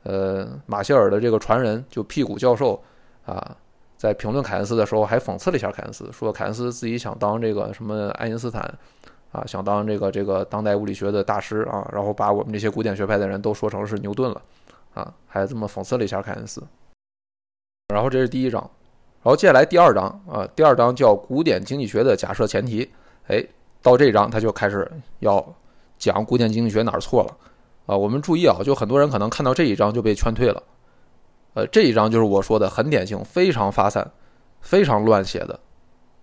[0.03, 2.83] 呃马歇尔的这个传人就屁股教授
[3.25, 3.57] 啊，
[3.97, 8.73] 在评论凯恩斯的时候还讽刺了一下凯恩斯，说凯恩斯自己想当这个什么爱因斯坦。
[9.33, 14.43] 啊，想当这个这个当代物理学的大师啊，然后把我们这些古典学派的人都说成是牛顿了，
[14.93, 16.61] 啊，还这么讽刺了一下凯恩斯。
[17.95, 18.61] 然后这是第一章，
[19.23, 22.91] 然后接下来第二章啊，第二章叫古典经济学的假设前提。
[23.29, 23.41] 哎，
[23.81, 24.91] 到这一章他就开始
[25.21, 25.37] 要
[26.01, 27.37] 讲古典经济学哪儿错了
[27.87, 27.97] 啊。
[27.97, 30.61] 我们注意啊，就很多人可能看到这一章就被劝退了。
[31.55, 34.11] 呃，这一章就是我说的很典型，非常发散，
[34.61, 35.61] 非常乱写的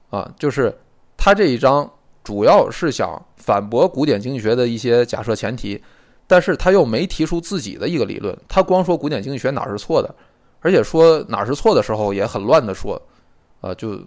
[0.09, 0.77] 啊，就是
[1.15, 1.89] 他这一章。
[2.23, 5.81] 主要是想反驳古典经济学的一些假设前提，
[6.27, 10.13] 但是他又没提出自己的一个理论，他光说古典经济学哪儿是错的，
[10.59, 13.01] 而且说哪儿是错的时候也很乱的说，
[13.61, 13.97] 啊，就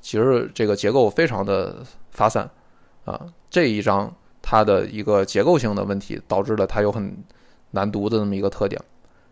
[0.00, 2.50] 其实这个结构非常的发散，
[3.04, 4.12] 啊，这一章
[4.52, 7.16] 它的一个结构性的问题导致了它有很
[7.70, 8.78] 难读的那么一个特点。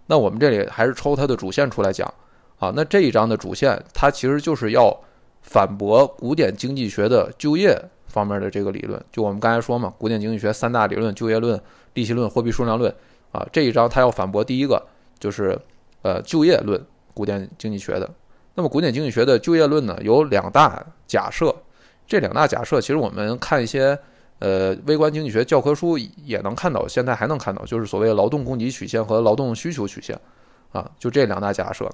[0.07, 2.11] 那我们这里还是抽它的主线出来讲，
[2.59, 4.99] 啊，那这一章的主线它其实就是要
[5.43, 7.79] 反驳古典经济学的就业。
[8.07, 11.61] 方面的这个理论，就我们刚才说嘛，古典经济学三大理论：就业论、
[11.95, 12.93] 利息论、货币数量论。
[13.31, 14.85] 啊，这一章它要反驳第一个，
[15.21, 15.57] 就是
[16.03, 18.11] 呃就业论，古典经济学的。
[18.57, 21.55] 那么古典经济学的就业论呢，有两大假设。
[22.05, 23.97] 这两大假设，其实我们看一些
[24.41, 30.21] 呃微观经济学教科书也能看到，现在还能看到，就是所谓劳动供给曲线和劳动需求曲线。
[30.73, 31.89] 啊，就这两大假设。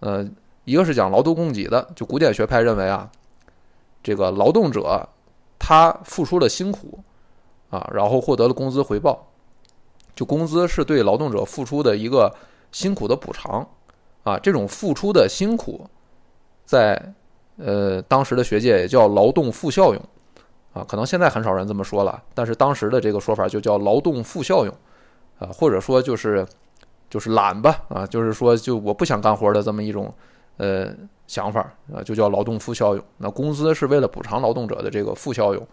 [0.00, 0.28] 呃，
[0.64, 3.08] 一个是讲劳动供给的，就古典学派认为啊，
[4.02, 5.08] 这个劳动者。
[5.60, 7.00] 他付出了辛苦，
[7.68, 9.26] 啊，然后获得了工资回报，
[10.14, 12.32] 就工资是对劳动者付出的一个
[12.70, 13.68] 辛苦的补偿，
[14.22, 15.84] 啊，这种付出的辛苦，
[16.64, 17.12] 在
[17.56, 20.00] 呃当时的学界也叫劳动负效用，
[20.72, 24.74] 啊，可能现在很少人这么说了，但是当时的这个说法就叫劳动负效用，
[25.38, 26.46] 啊，或者说就是
[27.10, 30.12] 就是懒吧，啊，就是说就我不想干活的这么一种
[30.56, 30.94] 呃。
[31.28, 31.60] 想法
[31.92, 33.04] 啊，就叫劳动负效用。
[33.18, 35.68] 那工资是为了补偿劳动者的这个负效用，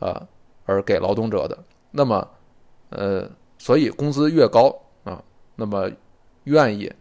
[0.00, 0.20] 啊，
[0.66, 1.56] 而给劳动者的。
[1.92, 2.28] 那么，
[2.90, 4.74] 呃，所以工资越高
[5.04, 5.22] 啊，
[5.54, 5.88] 那么
[6.42, 6.92] 愿意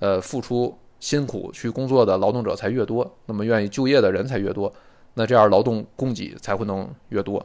[0.00, 4.72] 呃付出辛苦去工作的劳动者才越多，那么愿意就业的人才越多，
[5.18, 7.44] 那这样劳动供给才会能越多，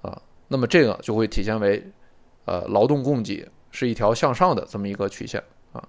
[0.00, 1.84] 啊，那么这个就会体现为
[2.46, 5.88] 呃劳动供给是一条向上的这么一个曲线啊。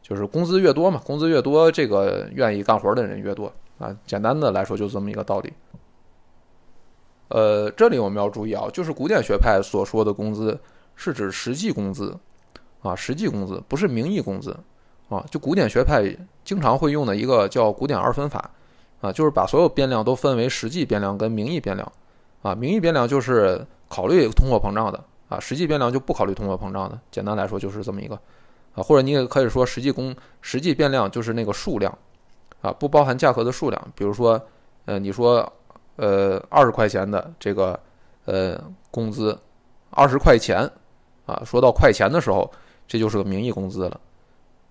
[0.00, 3.92] 就是工资越多嘛，工资越多，这个愿意干活的人越多啊。
[4.06, 5.52] 简单的来说，就这么一个道理。
[7.30, 10.56] 呃，这里我们要注意啊，就是古典学派所说的工资
[10.94, 12.16] 是指实际工资
[12.82, 14.56] 啊，实际工资不是名义工资
[15.08, 15.26] 啊。
[15.28, 16.04] 就古典学派
[16.44, 18.48] 经常会用的一个叫古典二分法
[19.00, 21.92] 啊，就是把所有变量都分为实际变量跟名义变量
[22.42, 22.54] 啊。
[22.54, 26.98] 名义变量就是考虑通货膨胀的啊，实际变量就不考虑通货膨胀的。
[27.10, 28.18] 简单来说就是这么一个。
[28.74, 31.96] 啊，或者你也可以说实际工实际变量就是那个数量，
[32.60, 33.92] 啊，不包含价格的数量。
[33.94, 34.40] 比如说，
[34.84, 35.50] 呃，你说，
[35.96, 37.78] 呃，二十块钱的这个
[38.26, 39.36] 呃工资，
[39.90, 40.70] 二十块钱，
[41.26, 42.48] 啊，说到块钱的时候，
[42.86, 44.00] 这就是个名义工资了。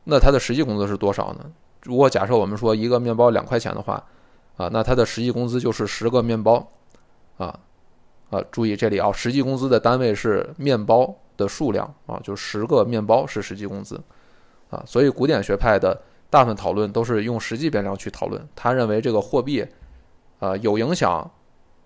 [0.05, 1.51] 那它的实际工资是多少呢？
[1.83, 4.01] 如果假设我们说一个面包两块钱的话，
[4.57, 6.69] 啊，那它的实际工资就是十个面包，
[7.37, 7.57] 啊，
[8.29, 11.15] 啊，注意这里啊，实际工资的单位是面包。
[11.37, 14.01] 的数量啊，就十个面包是实际工资，
[14.71, 15.95] 啊，所以古典学派的
[16.31, 18.43] 大部分讨论都是用实际变量去讨论。
[18.55, 19.63] 他认为这个货币，
[20.39, 21.29] 啊，有影响，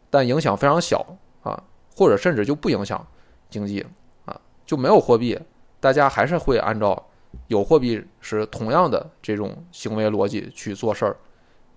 [0.10, 1.06] 但影响非常小
[1.44, 1.62] 啊，
[1.94, 3.06] 或者甚至就不影响
[3.50, 3.86] 经济
[4.24, 5.38] 啊，就没有货币，
[5.82, 7.10] 大家还是会按照
[7.48, 11.18] 有货币时同样的这种行为逻辑去做事儿，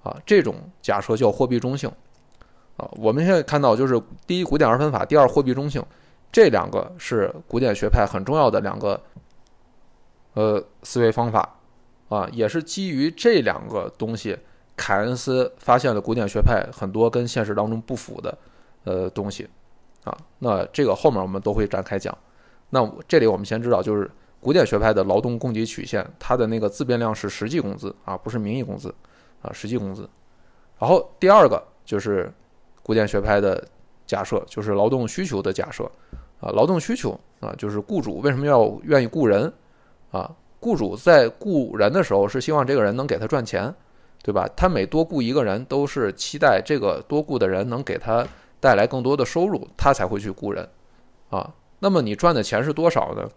[0.05, 1.91] 啊，这种假设叫货币中性，
[2.77, 5.83] 啊，我们现在看到就是第一古典二分法，第二货币中性，
[6.31, 9.01] 这两个是古典学派很重要的两个
[10.35, 11.57] 呃思维方法，
[12.11, 14.39] 啊，也是基于这两个东西，
[14.77, 18.37] 凯恩斯发现了古典学派很多跟现实当中不符的
[18.85, 19.49] 呃东西，
[20.05, 22.17] 啊，那这个后面我们都会展开讲。
[22.71, 28.95] 那这里我们先知道，就是古典学派的劳动供给曲线，它的那个自变量是实际工资啊，不是名义工资
[29.45, 30.09] 啊，实际工资。
[30.79, 32.33] 然后第二个就是
[32.83, 33.63] 古典学派的
[34.07, 35.85] 假设，就是劳动需求的假设
[36.41, 39.53] 啊，劳动需求啊，就是雇主为什么要愿意雇人
[40.11, 40.35] 啊？
[40.61, 43.73] 雇主在雇人的时候是希望这个人能给他赚钱，
[44.23, 44.49] 对吧？
[44.57, 48.27] 他每多雇一个人，都是期待这个多雇的人能给他
[48.61, 50.67] 带来更多的收入，他才会去雇人
[51.29, 51.55] 啊。
[51.79, 53.29] 那么你赚的钱是多少呢？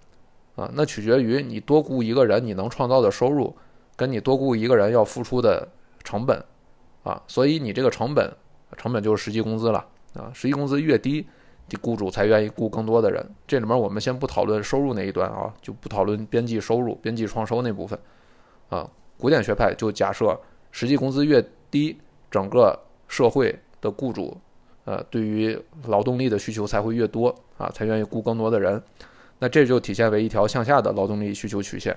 [0.55, 3.55] 啊，那取决于你多雇一个人，你能创造的收入，
[3.95, 5.67] 跟你多雇一个人要付出的
[6.07, 6.41] 成本，
[7.03, 8.31] 啊，所以你这个成本，
[8.77, 11.27] 成本就是实际工资了，啊，实际工资越低，
[11.81, 13.29] 雇主才愿意雇更多的人。
[13.45, 17.99] 这里面我们先不讨论收入那一端啊，就不讨论边际收入、边际创收那部分，
[18.69, 20.39] 啊，古典学派就假设
[20.71, 21.99] 实际工资越低，
[22.31, 22.79] 整个
[23.09, 24.37] 社会的雇主。
[24.85, 27.27] 呃，对于劳动力的需求才会越多
[27.57, 28.81] 啊，才愿意雇更多的人，
[29.39, 31.93] 那这就体现为一条向下的劳动力需求曲线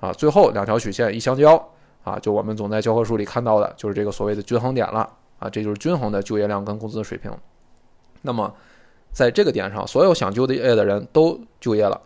[0.00, 0.12] 啊。
[0.12, 1.56] 最后两条曲线一相交
[2.02, 7.30] 啊，就我们总在教科书里看到的，就是这个所谓的均衡点了啊，这就是均衡的就业量跟工资水平。
[8.20, 8.52] 那么
[9.12, 12.00] 在这个点上，所有想就业的人都就业了，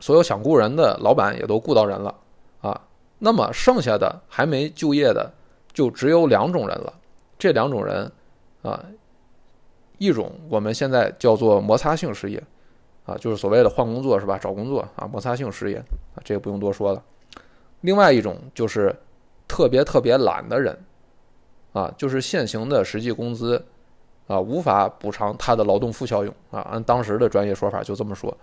[0.00, 2.14] 所有想雇人的老板也都雇到人了
[2.60, 2.80] 啊。
[3.18, 5.32] 那么剩下的还没就业的，
[5.72, 6.92] 就只有两种人了。
[7.38, 8.10] 这两种人
[8.62, 8.84] 啊。
[10.00, 12.40] 一种我们现在叫做摩擦性失业，
[13.04, 14.38] 啊，就是所谓的换工作是吧？
[14.38, 15.78] 找工作啊，摩擦性失业
[16.14, 17.02] 啊，这个不用多说了。
[17.80, 18.94] 另外一种就是
[19.48, 20.78] 特别特别懒的人，
[21.72, 23.64] 啊，就是现行的实际工资
[24.26, 28.36] 啊无法补偿他的劳动负效用啊，按当时的专业说法就这么说，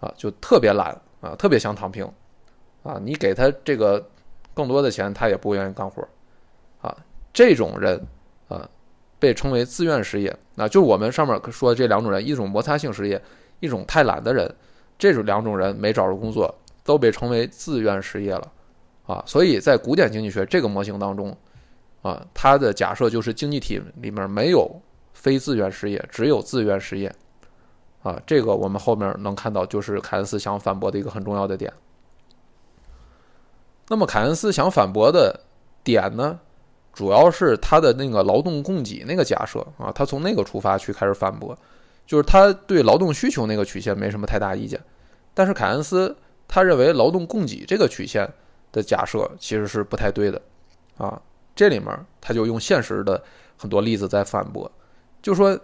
[0.00, 2.10] 啊，就特别懒啊，特别想躺平
[2.82, 4.04] 啊，你给他这个
[4.54, 6.02] 更多的钱，他也不愿意干活
[6.80, 6.96] 啊，
[7.32, 8.04] 这种人
[8.48, 8.68] 啊。
[9.20, 13.20] 被称为自愿失业，那就我们上面说的这两种人，一种摩擦性失业，
[13.58, 14.50] 一种太懒的人，
[14.98, 18.52] 这种两种人没找着工作，都被称为自愿失业了，
[19.10, 21.36] 啊，所以在古典经济学这个模型当中，
[22.02, 24.70] 啊，它的假设就是经济体里面没有
[25.12, 27.12] 非自愿失业，只有自愿失业，
[28.04, 31.72] 啊，这个我们后面能看到，就是凯恩斯想反驳的一个很重要的点。
[33.88, 35.40] 那么凯恩斯想反驳的
[35.82, 36.38] 点呢？
[36.92, 41.58] 主要是他的那个劳动供给那个假设啊，他从那个出发去开始反驳，
[42.06, 44.80] 就是他对劳动需求那个曲线没什么太大意见，
[45.34, 48.28] 但是凯恩斯他认为劳动供给这个曲线
[48.72, 50.40] 的假设其实是不太对的
[50.96, 51.20] 啊，
[51.54, 51.88] 这里面
[52.20, 53.22] 他就用现实的
[53.56, 54.70] 很多例子在反驳，
[55.20, 55.58] 就说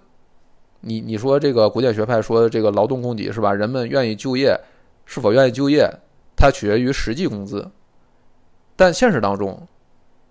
[0.80, 3.52] 你你说这个古典学派说这个劳动供给是吧？
[3.52, 4.58] 人们愿意就业，
[5.04, 5.88] 是否愿意就业，
[6.36, 7.68] 它取决于实际工资，
[8.76, 9.66] 但现实当中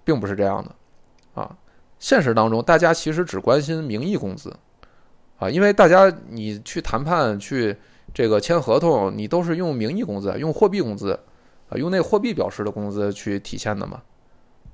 [0.04, 1.42] 并不是这样的。
[1.42, 1.58] 啊，
[2.00, 4.56] 现实当中，大家其实只关心名义工资，
[5.38, 7.76] 啊，因为大家你去谈判去
[8.14, 11.20] 这个签合同，你都是用名义工资，用货币工资，
[11.70, 14.02] 啊，用那个货币表示的工资去体现的嘛，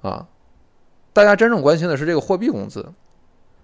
[0.01, 0.27] 啊，
[1.13, 2.85] 大家真正关心的是这个货币工资，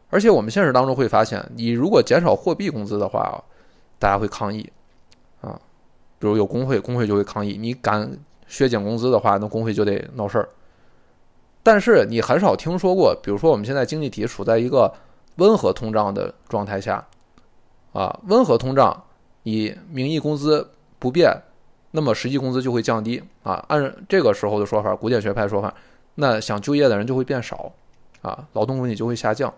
[0.09, 3.43] 而且我们现实当中会发现，你如果减少货币工资的话，
[3.99, 4.71] 大家会抗议，
[5.41, 5.59] 啊，
[6.19, 8.17] 比如有工会，工会就会抗议，你敢
[8.47, 10.47] 削减工资的话，那工会就得闹事儿。
[11.63, 14.93] 但是你很少听说过，比如说我们现在经济体处在一个
[15.35, 17.05] 温和通胀的状态下，
[17.91, 19.03] 啊，温和通胀，
[19.43, 21.29] 你名义工资不变，
[21.91, 23.63] 那么实际工资就会降低啊。
[23.67, 25.73] 按这个时候的说法，古典学派说法，
[26.15, 27.71] 那想就业的人就会变少，
[28.21, 29.53] 啊，劳动供给就会下降。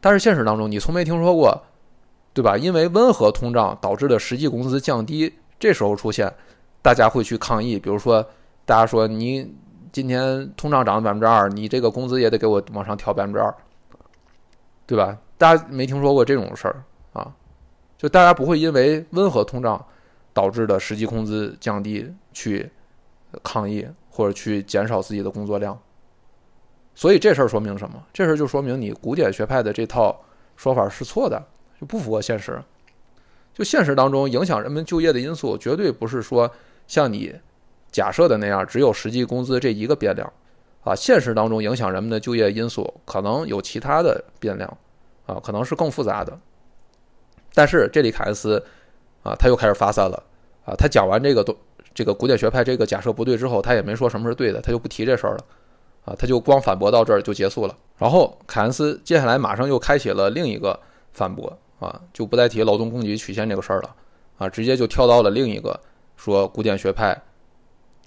[0.00, 1.62] 但是现实当中，你从没听说过，
[2.32, 2.56] 对吧？
[2.56, 6.32] 因为温和通胀导致的实际工资降低，这时候出现，
[6.82, 8.24] 大家会去抗议，比如说
[8.64, 9.54] 大家说你。
[9.92, 13.52] 今天通胀涨了百分之二，你这个工资也得给我往上调百分之二，
[14.86, 15.18] 对吧？
[15.36, 17.26] 大家没听说过这种事儿啊？
[17.98, 19.84] 就大家不会因为温和通胀
[20.32, 22.70] 导致的实际工资降低去
[23.42, 25.78] 抗议或者去减少自己的工作量。
[26.94, 28.02] 所以这事儿说明什么？
[28.12, 30.20] 这事儿就说明你古典学派的这套
[30.56, 31.42] 说法是错的，
[31.80, 32.62] 就不符合现实。
[33.52, 36.50] 就现实当中影响人们就业的因素，绝对不是说
[36.86, 37.34] 像你。
[37.92, 40.32] 假设的那样，只有实际工资这一个变量，
[40.84, 44.78] 啊，现实当中影响人们的就业因素可能有其他的变量，
[45.26, 46.38] 啊，可能是更复杂的。
[47.52, 48.64] 但是这里凯恩斯，
[49.22, 50.22] 啊，他又开始发散了，
[50.64, 51.56] 啊，他讲完这个都
[51.92, 55.44] 这个古典学派这个假设不对之后，他也没说什么是对的，他就不提这事儿了，
[56.04, 57.76] 啊，他就光反驳到这儿就结束了。
[57.98, 60.78] 然后凯恩斯接下来马上又开启了另一个
[61.12, 63.94] 反驳，啊，就不再提劳动供给曲线这个事儿了，
[64.38, 65.78] 啊，直接就跳到了另一个
[66.16, 67.20] 说古典学派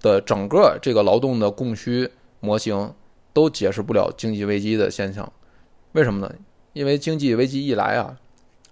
[0.01, 2.09] 的整个这个劳动的供需
[2.39, 2.93] 模型
[3.34, 5.32] 都解释不了经济危机的现象，
[5.91, 6.34] 为什么呢？
[6.74, 8.18] 因为经济危机一来啊，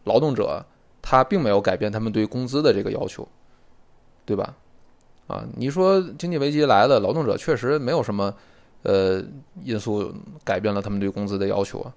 [0.05, 0.65] 劳动者
[1.01, 3.27] 他并没有改变他们对工资的这个要求。
[4.23, 4.55] 对吧？
[5.27, 8.33] 啊，你说经济危机来了，劳动者确实没有什么，
[8.83, 9.21] 呃，
[9.63, 10.13] 因素
[10.45, 11.93] 改变了他们对工资的要求啊。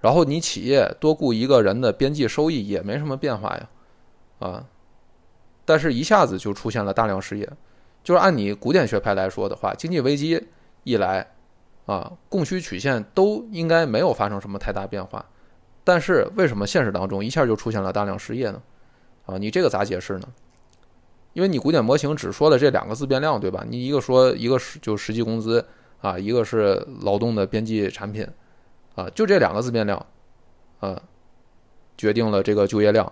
[0.00, 3.68] 然后你企业多雇一个人的边际收益也没什么变化呀，
[4.38, 4.64] 啊，
[5.64, 7.48] 但是一下子就出现了大量失业。
[8.02, 10.42] 就是按你古典学派来说的话，经济危机
[10.82, 11.24] 一来，
[11.84, 15.24] 啊，供需曲线都应该没有发生什么太大变化。
[15.82, 18.62] 但是为什么现实当中一下就出现了大量失业呢？
[19.26, 20.28] 啊，你这个咋解释呢？
[21.32, 23.64] 因为你古典模型只说了这两个自变量，对吧？
[23.68, 25.64] 你一个说一个是就实际工资
[26.00, 28.26] 啊，一个是劳动的边际产品
[28.96, 30.04] 啊，就这两个自变量
[30.80, 31.00] 啊，
[31.96, 33.10] 决定了这个就业量。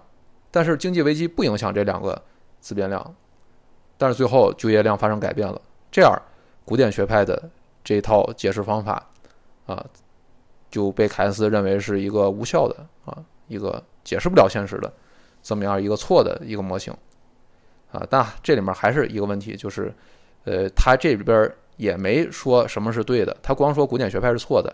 [0.51, 2.21] 但是经济危机不影响这两个
[2.59, 3.15] 自变量，
[3.97, 5.61] 但是最后就业量发生改变了，
[5.91, 6.13] 这样
[6.65, 7.51] 古典学派的
[7.85, 9.07] 这套解释方法
[9.67, 9.85] 啊，
[10.71, 13.17] 就被凯恩斯认为是一个无效的啊，
[13.47, 14.93] 一个解释不了现实的
[15.43, 16.95] 这么样一个错的一个模型。
[17.91, 19.91] 啊，但这里面还是一个问题，就是，
[20.45, 24.71] 呃，他这里边也没说什么是对的，他光说古典学派是错的，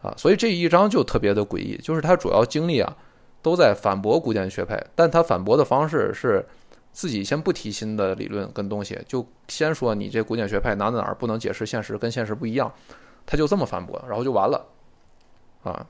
[0.00, 2.96] 啊，所以这一章就特别的诡异，就是他主要精力啊
[3.42, 6.46] 都在反驳古典学派，但他反驳的方式是
[6.92, 12.72] 自己先不提新的理论跟东西，就先说你这古典学派哪哪哪不能解释现实，跟现实不一样，
[13.26, 14.64] 他就这么反驳，然后就完了，
[15.62, 15.86] 啊，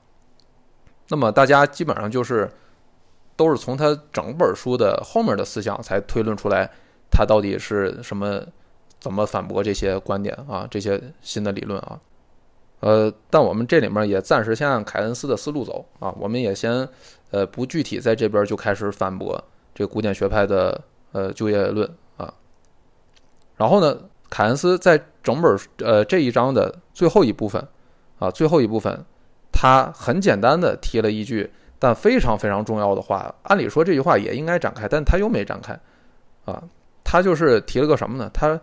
[1.09, 2.51] 那么大家基本上就是。
[3.35, 6.71] 都是从他整本书的后面的思想才推论出来，
[7.11, 8.41] 他到底是什么，
[9.01, 11.99] 怎么反驳这些观点啊，这些新的理论啊，
[12.81, 16.87] 呃，但我们这里面也暂时先按凯恩斯的思路走啊，我们也先
[17.31, 19.43] 呃不具体在这边就开始反驳
[19.75, 20.79] 这古典学派的
[21.13, 22.33] 呃就业论啊，
[23.57, 23.99] 然后呢，
[24.29, 27.67] 凯恩斯在整本呃这一章的最后一部分
[28.19, 29.05] 啊，最后一部分
[29.53, 31.53] 他很简单的提了一句。
[31.85, 35.77] 但非常非常重要的话，按理说这句话也应该展开，但他又没展开，
[36.45, 36.63] 啊，
[37.03, 38.31] 他就是提了个什么呢？
[38.33, 38.61] 他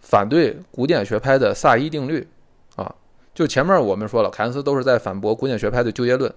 [0.00, 2.28] 反对古典学派的萨伊定律，
[2.74, 2.92] 啊，
[3.32, 6.34] 就前面我们说了，凯恩斯都是在反驳古典学派的就业论，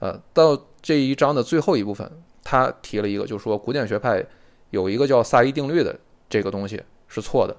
[0.00, 2.10] 呃，到这一章的最后一部分，
[2.42, 4.26] 他提了一个，就说古典学派
[4.70, 5.96] 有一个叫萨伊定律的
[6.28, 7.56] 这个东西是错的，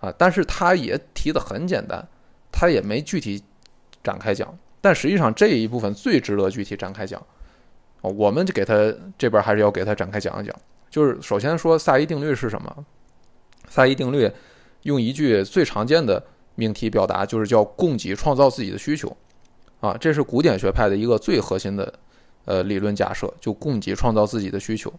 [0.00, 2.08] 啊，但是他也提的很简单，
[2.50, 3.44] 他也没具体
[4.02, 4.58] 展开讲。
[4.84, 7.18] 但实际上这一部分最值得具体展开讲，
[8.02, 8.74] 啊，我们就给他
[9.16, 10.54] 这边还是要给他展开讲一讲。
[10.90, 12.84] 就是首先说萨伊定律是什么？
[13.66, 14.30] 萨伊定律
[14.82, 16.22] 用一句最常见的
[16.54, 19.16] 命题表达，就是叫供给创造自己的需求，
[19.80, 21.90] 啊，这是古典学派的一个最核心的
[22.44, 24.92] 呃理论假设，就供给创造自己的需求，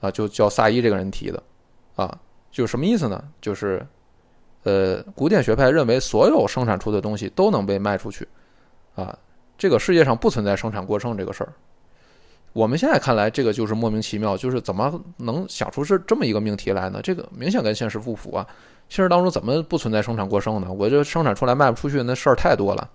[0.00, 1.42] 啊，就叫萨伊这个人提的，
[1.94, 2.18] 啊，
[2.50, 3.22] 就什么意思呢？
[3.38, 3.86] 就是
[4.62, 8.26] 呃，古典学派认为所有生产出的东西都能被卖出去。
[9.00, 9.18] 啊，
[9.58, 11.52] 这个世界上不存在生产过剩这个事儿。
[12.52, 17.00] 我们现在看来，这个就是莫名其妙，就是怎么能想出是这么一个命题来呢？
[17.00, 18.44] 这个明显跟现实不符啊！
[18.88, 20.66] 现实当中怎么不存在生产过剩呢？
[20.68, 22.90] 我这生产出来卖不出去，那事儿太多了。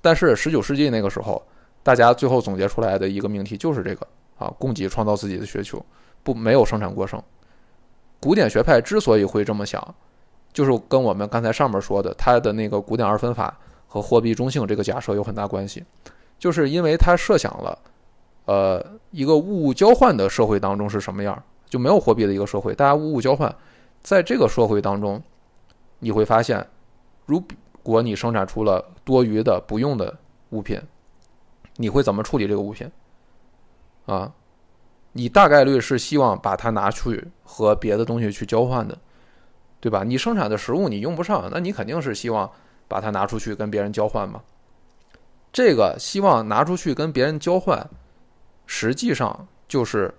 [0.00, 1.40] 但是十九世纪那个时候，
[1.84, 4.04] 大家最后总结出来的一个命题就是这个
[4.36, 5.80] 啊，供给创造自己的需求，
[6.24, 7.22] 不没有生产过剩。
[8.18, 9.94] 古典学派之所以会这么想，
[10.52, 13.56] 就是跟我们刚才上面说的他的那个古典二分法。
[13.92, 15.84] 和货币中性这个假设有很大关系，
[16.38, 17.76] 就是因为它设想了，
[18.44, 23.52] 呃，一个物物交换的社会当中是什么样，就没有货币的一个社会，大家物物交换，
[24.00, 25.20] 在这个社会当中，
[25.98, 26.64] 你会发现，
[27.26, 27.42] 如
[27.82, 30.16] 果你生产出了多余的不用的
[30.50, 30.80] 物品，
[31.74, 32.88] 你会怎么处理这个物品？
[34.06, 34.32] 啊，
[35.10, 38.96] 你大概率是希望把它拿去和别的东西去交换的，
[39.80, 40.04] 对吧？
[40.04, 42.48] 你生产的食物你用不上，那你肯定是希望。
[42.90, 44.42] 把它拿出去跟别人交换嘛？
[45.52, 47.88] 这个希望拿出去跟别人交换，
[48.66, 50.12] 实际上就是，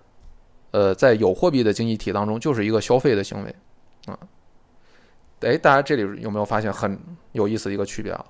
[0.72, 3.54] 呃，在有货币的经济体当中，就是一个消费的行为
[4.06, 4.18] 啊。
[5.42, 6.98] 哎，大家这里有没有发现很
[7.34, 8.26] 有意思的一个区别啊？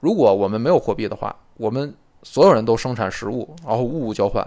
[0.00, 4.44] 如果我们没有货币的话，我们所有人都生产食物，然后物物交换，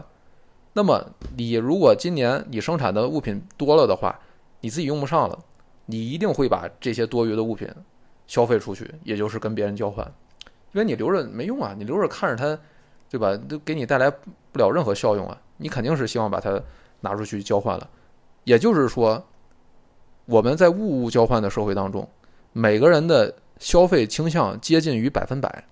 [0.74, 1.02] 那么
[1.38, 4.20] 你如果今年你生产的物品多了的话，
[4.60, 5.39] 你自己用不上了，
[5.86, 7.70] 你一定会把这些多余的物品。
[8.28, 10.05] 消费出去，也就是跟别人交换，
[10.73, 12.61] 因为你留着没用啊，你留着看着它，
[13.09, 13.36] 对吧？
[13.47, 14.11] 都给你带来
[14.51, 16.61] 不了任何效用啊，你肯定是希望把它
[16.99, 17.89] 拿出去交换了，
[18.43, 19.25] 也就是说，
[20.25, 22.07] 我们在物物交换的社会当中，
[22.51, 25.63] 每个人的消费倾向接近于百分百，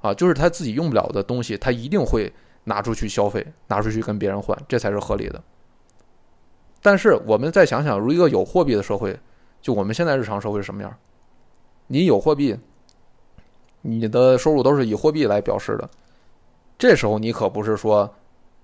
[0.00, 2.32] 啊，就是他自己用不了的东西，他一定会
[2.64, 5.42] 拿出去消费，拿出去跟别人换，这才是合理的。
[6.80, 9.18] 但是我们再想想，如一个有货币的社会，
[9.60, 10.96] 就我们现在日常社会是什么样？
[11.88, 12.56] 你有货币，
[13.82, 15.90] 你的收入都是以货币来表示的，
[16.78, 18.08] 这时候你可不是说，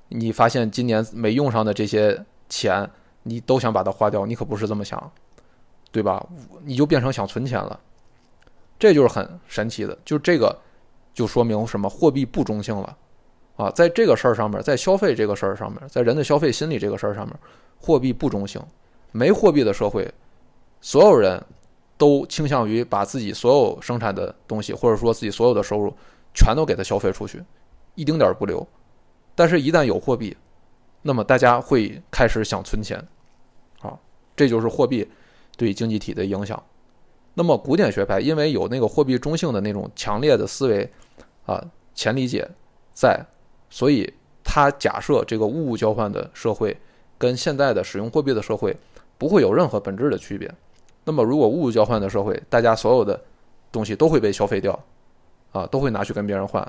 [0.09, 2.89] 你发现今年没用上的这些钱，
[3.23, 5.13] 你都想把它花掉，你可不是这么想，
[5.91, 6.25] 对吧？
[6.63, 7.81] 你就变成想存钱了，
[8.79, 10.57] 这就是很神奇的，就这个
[11.13, 11.89] 就说明什么？
[11.89, 12.97] 货币不中性了
[13.57, 13.71] 啊！
[13.71, 17.35] 在这个事儿上面，在消费这个事儿上面，在人的消费心理这个事儿上面。
[17.79, 18.63] 货币不中性，
[19.13, 20.11] 没货币的社会，
[20.81, 21.43] 所有人
[21.97, 25.95] 都倾向于把自己所有生产的东西，或者说自己所有的收入，
[26.35, 27.43] 全都给它消费出去，
[27.95, 28.67] 一丁点儿不留。
[29.35, 30.37] 但是，一旦有货币，
[31.03, 32.99] 那么大家会开始想存钱，
[33.81, 33.99] 啊，
[34.37, 35.09] 这就是货币
[35.57, 36.63] 对经济体的影响。
[37.35, 40.89] 那么，古典学派因为有那个货币中性的那种强烈的思维
[41.47, 41.65] 啊
[41.95, 42.49] 前理解
[42.93, 43.25] 在，
[43.71, 46.77] 所以他假设这个物物交换的社会。
[47.17, 48.77] 跟现在的使用货币的社会
[49.17, 50.53] 不会有任何本质的区别。
[51.05, 53.23] 那么，如果物物交换的社会，大家所有的
[53.71, 54.79] 东西都会被消费掉，
[55.53, 56.67] 啊，都会拿去跟别人换。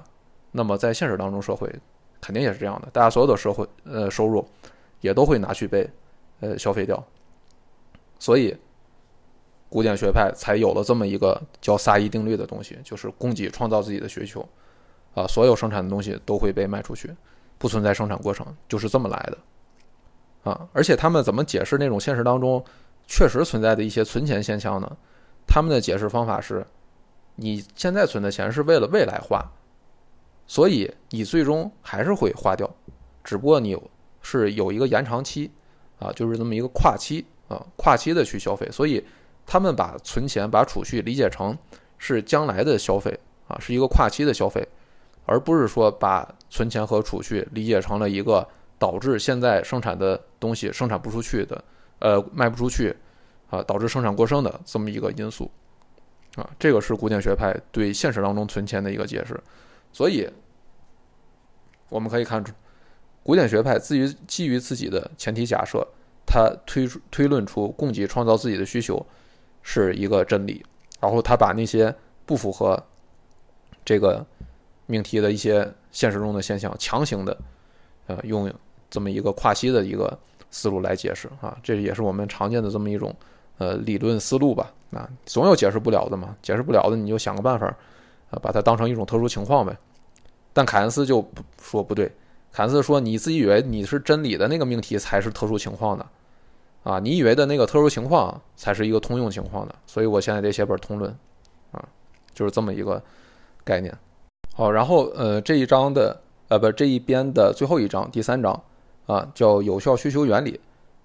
[0.52, 1.74] 那么，在现实当中，社会
[2.20, 4.46] 肯定也是这样的，大家所有的社会呃收入
[5.02, 5.90] 也都会拿去被
[6.42, 7.02] 呃消费掉。
[8.20, 8.56] 所以，
[9.70, 14.48] 古典学派才有了这么一个叫萨伊定律的东西，就是供给创造自己的需求，
[15.14, 17.14] 啊，所有生产的东西都会被卖出去，
[17.58, 19.38] 不存在生产过程，就是这么来的。
[20.52, 22.64] 啊，而且他们怎么解释那种现实当中
[23.08, 24.97] 确实存在的一些存钱现象呢？
[25.47, 26.66] 他们的解释方法是：
[27.36, 29.43] 你现在存的钱是为了未来花，
[30.47, 32.70] 所以你最终还是会花掉，
[33.24, 33.78] 只不过你
[34.22, 35.51] 是有一个延长期，
[35.99, 38.70] 啊，就是这么一个跨期啊，跨期的去消费。
[38.72, 39.06] 所以
[39.45, 41.58] 他们把存钱、把储蓄理解成
[41.97, 44.68] 是将来的消费啊，是一个跨期的消费，
[45.26, 48.47] 而不是说把存钱和储蓄理解成了一个。
[48.78, 51.64] 导致现在生产的东西生产不出去的，
[52.00, 52.96] 呃，卖不出去，
[53.50, 55.50] 啊，导致生产过剩的这么一个因素，
[56.36, 59.39] 啊，这个是古典学派对现实当中存钱的一个解释。
[59.93, 60.30] 所以，
[61.89, 62.54] 我们可以看出，
[63.24, 65.88] 古典学派基于基于自己的前提假设，
[66.26, 69.06] 他推推论出供给创造自己的需求
[69.62, 70.66] 是一个真理，
[71.00, 72.82] 然后他把那些不符合
[73.86, 74.26] 这个
[74.86, 77.38] 命题的一些现实中的现象强行的，
[78.08, 78.54] 呃，用。
[78.88, 80.18] 这么一个跨期的一个
[80.52, 83.14] 思路来解释啊，这也是我们常见的这么一种
[83.58, 84.72] 呃理论思路吧。
[84.91, 87.66] 啊，总有解释不了的嘛，解释不了的你就想个办法
[88.30, 89.76] 啊，把它当成一种特殊情况呗。
[90.54, 92.10] 但凯恩斯就不说不对，
[92.54, 96.06] 凯恩斯说你自己以为你是真理的那个命题才是特殊情况的
[96.84, 99.76] 啊，你以为的那个特殊情况才是一个通用情况的。
[99.86, 101.14] 所以我现在得写本通论
[101.74, 101.86] 啊，
[102.34, 103.04] 就是这么一个
[103.66, 103.93] 概念。
[104.54, 106.18] 好，然后呃这一章的
[106.48, 108.64] 呃不这一边的最后一章第三章。
[109.06, 110.60] 啊，叫有效需求原理，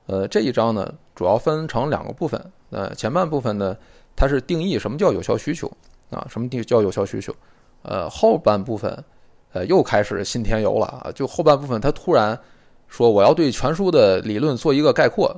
[0.06, 2.40] 呃，这一章呢主要分成两个部分。
[2.70, 3.76] 呃，前半部分呢，
[4.14, 5.70] 它是定义什么叫有效需求
[6.10, 7.34] 啊，什么地叫有效需求。
[7.82, 9.04] 呃，后半部分，
[9.52, 11.10] 呃，又开始新添油了啊。
[11.14, 12.38] 就后半部分，他突然
[12.86, 15.34] 说我要对全书的理论做一个概括。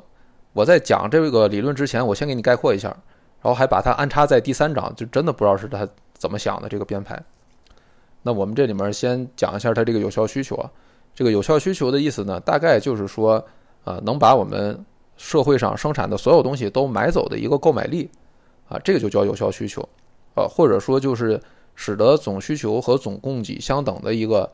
[0.52, 2.88] 我在讲这个理论之前，我先给你概括一下，
[3.40, 7.18] 然后还把它安插在第三章，就真的不知道是他怎么想的这个编排。
[8.22, 10.70] 那我们这里面先讲一下它这个有效需求啊。
[11.14, 13.44] 这个有效需求的意思呢，大概就是说，
[13.84, 14.82] 啊，能把我们
[15.16, 18.10] 社会上生产的所有东西都买走的一个购买力，
[18.66, 19.86] 啊，这个就叫有效需求，
[20.34, 21.38] 啊，或者说就是
[21.74, 24.50] 使得总需求和总供给相等的一个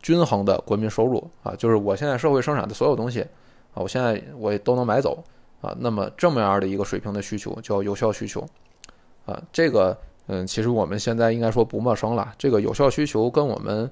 [0.00, 3.20] 均衡的国民收入，啊，就是我现在社会生产的所有东西，
[3.74, 5.22] 啊，我现在我都能买走，
[5.60, 8.40] 啊，那么这么样的一个水平的需求叫有效需求，
[9.26, 9.94] 啊，这个，
[10.28, 13.90] 嗯，其实我们现在应该说不陌生了，这个有效需求跟我们。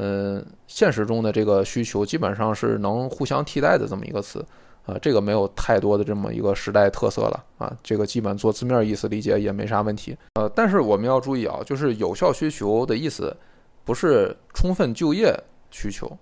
[0.00, 4.38] 嗯，现实中的这个需求基本上是能互相替代的这么一个词，
[4.86, 10.16] 啊，这个没有太多的这么一个时代特色了啊，这个基本做字面意思理解也没啥问题。
[10.34, 13.36] 呃，但是我们要注意啊，就是有效需求的意思
[13.84, 15.36] 不是充分就业
[15.72, 16.16] 需求，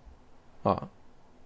[0.62, 0.89] 啊，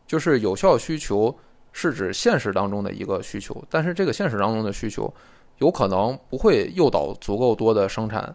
[0.07, 1.37] 就是有效需求
[1.72, 5.12] 是指现实当中的一个需求，但是这个现实当中的需求
[5.59, 8.33] 有可能不会诱导足够多的生产。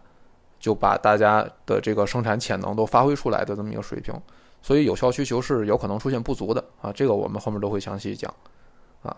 [0.65, 4.11] 就把大家的这个生产潜能都发挥出来的这么一个水平，
[4.63, 8.33] 所以有效需求是有可能出现不足的啊，这个我们后面都会详细讲
[9.03, 9.15] 啊。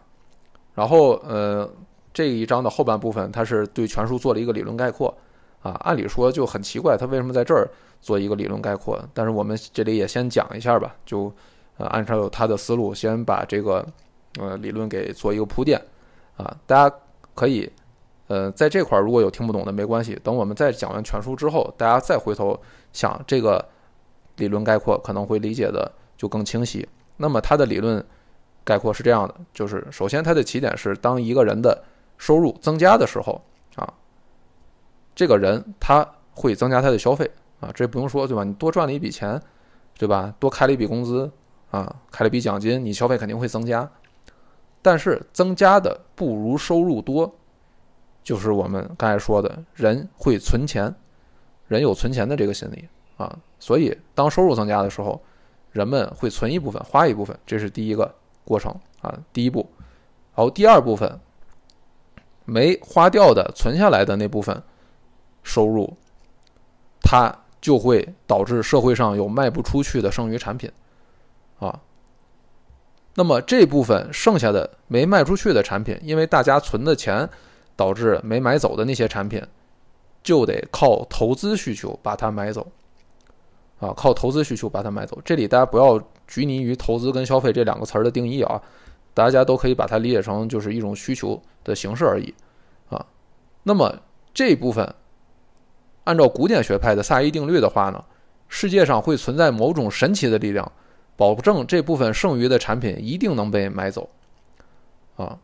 [0.74, 1.66] 然后呃
[2.14, 5.18] 这一章的后半部分，它是对全书做了一个理论概括
[5.62, 5.72] 啊。
[5.86, 7.70] 按理说就很奇怪，他为什么在这儿
[8.02, 9.02] 做一个理论概括？
[9.14, 11.32] 但是我们这里也先讲一下吧，就
[11.78, 13.88] 呃按照他的思路，先把这个
[14.38, 15.82] 呃理论给做一个铺垫
[16.36, 16.94] 啊，大家
[17.34, 17.72] 可以
[18.28, 22.60] 呃在这块儿如果有听不懂的没关系，等我们再讲完全书之后，大家再回头
[22.94, 23.64] 想这个
[24.38, 26.88] 理论概括，可能会理解的就更清晰。
[27.18, 28.06] 那么它的理论
[28.64, 31.84] 概括是这样的，就是首先它的起点是当一个人的
[32.18, 33.42] 收入增加的时候
[33.76, 33.94] 啊，
[35.16, 38.44] 这个人他会增加他的消费啊，这不用说对吧？
[38.44, 39.42] 你多赚了一笔钱，
[39.98, 40.34] 对吧？
[40.40, 41.32] 多开了一笔工资
[41.72, 43.90] 啊，开了一笔奖金，你消费肯定会增加。
[44.82, 47.34] 但是增加的不如收入多，
[48.28, 50.94] 就是我们刚才说的，人会存钱，
[51.70, 55.24] 人有存钱的这个心理啊，所以当收入增加的时候，
[55.72, 58.14] 人们会存一部分，花一部分，这是第一个
[58.44, 59.66] 过程啊，第一步。
[60.36, 61.18] 然后第二部分。
[62.50, 64.64] 没花掉的、存下来的那部分
[65.44, 65.98] 收入，
[67.02, 70.72] 它就会导致社会上有卖不出去的剩余产品，
[71.60, 71.78] 啊，
[73.16, 77.30] 那么这部分剩下的没卖出去的产品，因为大家存的钱
[77.78, 79.42] 导致没买走的那些产品，
[80.22, 82.68] 就得靠投资需求把它买走，
[83.80, 85.18] 啊，靠投资需求把它买走。
[85.24, 85.98] 这里大家不要
[86.28, 88.62] 拘泥于投资跟消费这两个词儿的定义啊。
[89.14, 92.32] 大家都可以把它理解成就是一种需求的形式而已，
[92.88, 93.04] 啊，
[93.64, 93.92] 那么
[94.32, 94.94] 这部分
[96.04, 98.06] 按照古典学派的萨伊定律的话呢，
[98.48, 100.72] 世界上会存在某种神奇的力量，
[101.16, 104.08] 保证这部分剩余的产品一定能被买走，
[105.16, 105.36] 啊，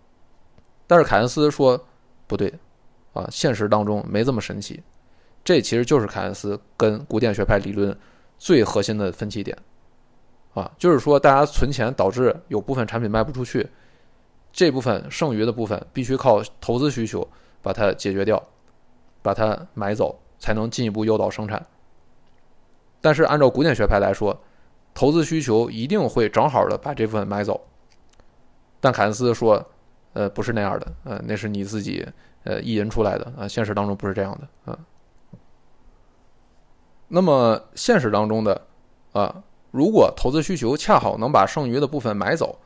[0.85, 1.83] 但是凯恩斯说
[2.33, 2.51] 不对，
[3.13, 4.81] 啊，现实当中没这么神奇，
[5.43, 7.95] 这其实就是凯恩斯跟古典学派理论
[8.39, 9.55] 最核心的分歧点。
[10.55, 13.69] 啊，就是说，大家存钱导致有部分产品卖不出去，
[14.51, 17.27] 这部分剩余的部分必须靠投资需求
[17.61, 18.41] 把它解决掉，
[19.21, 21.63] 把它买走，才能进一步诱导生产。
[22.99, 24.35] 但是按照古典学派来说，
[24.95, 27.61] 投资需求一定会正好的把这部分买走。
[28.79, 29.63] 但凯恩斯说，
[30.13, 32.07] 呃，不是那样的，呃，那是你自己
[32.43, 34.79] 呃意淫出来的啊，现实当中不是这样的啊。
[37.07, 38.61] 那么现实当中的
[39.11, 39.43] 啊。
[39.71, 42.59] 如果投资需求恰好能把剩余的部分买走，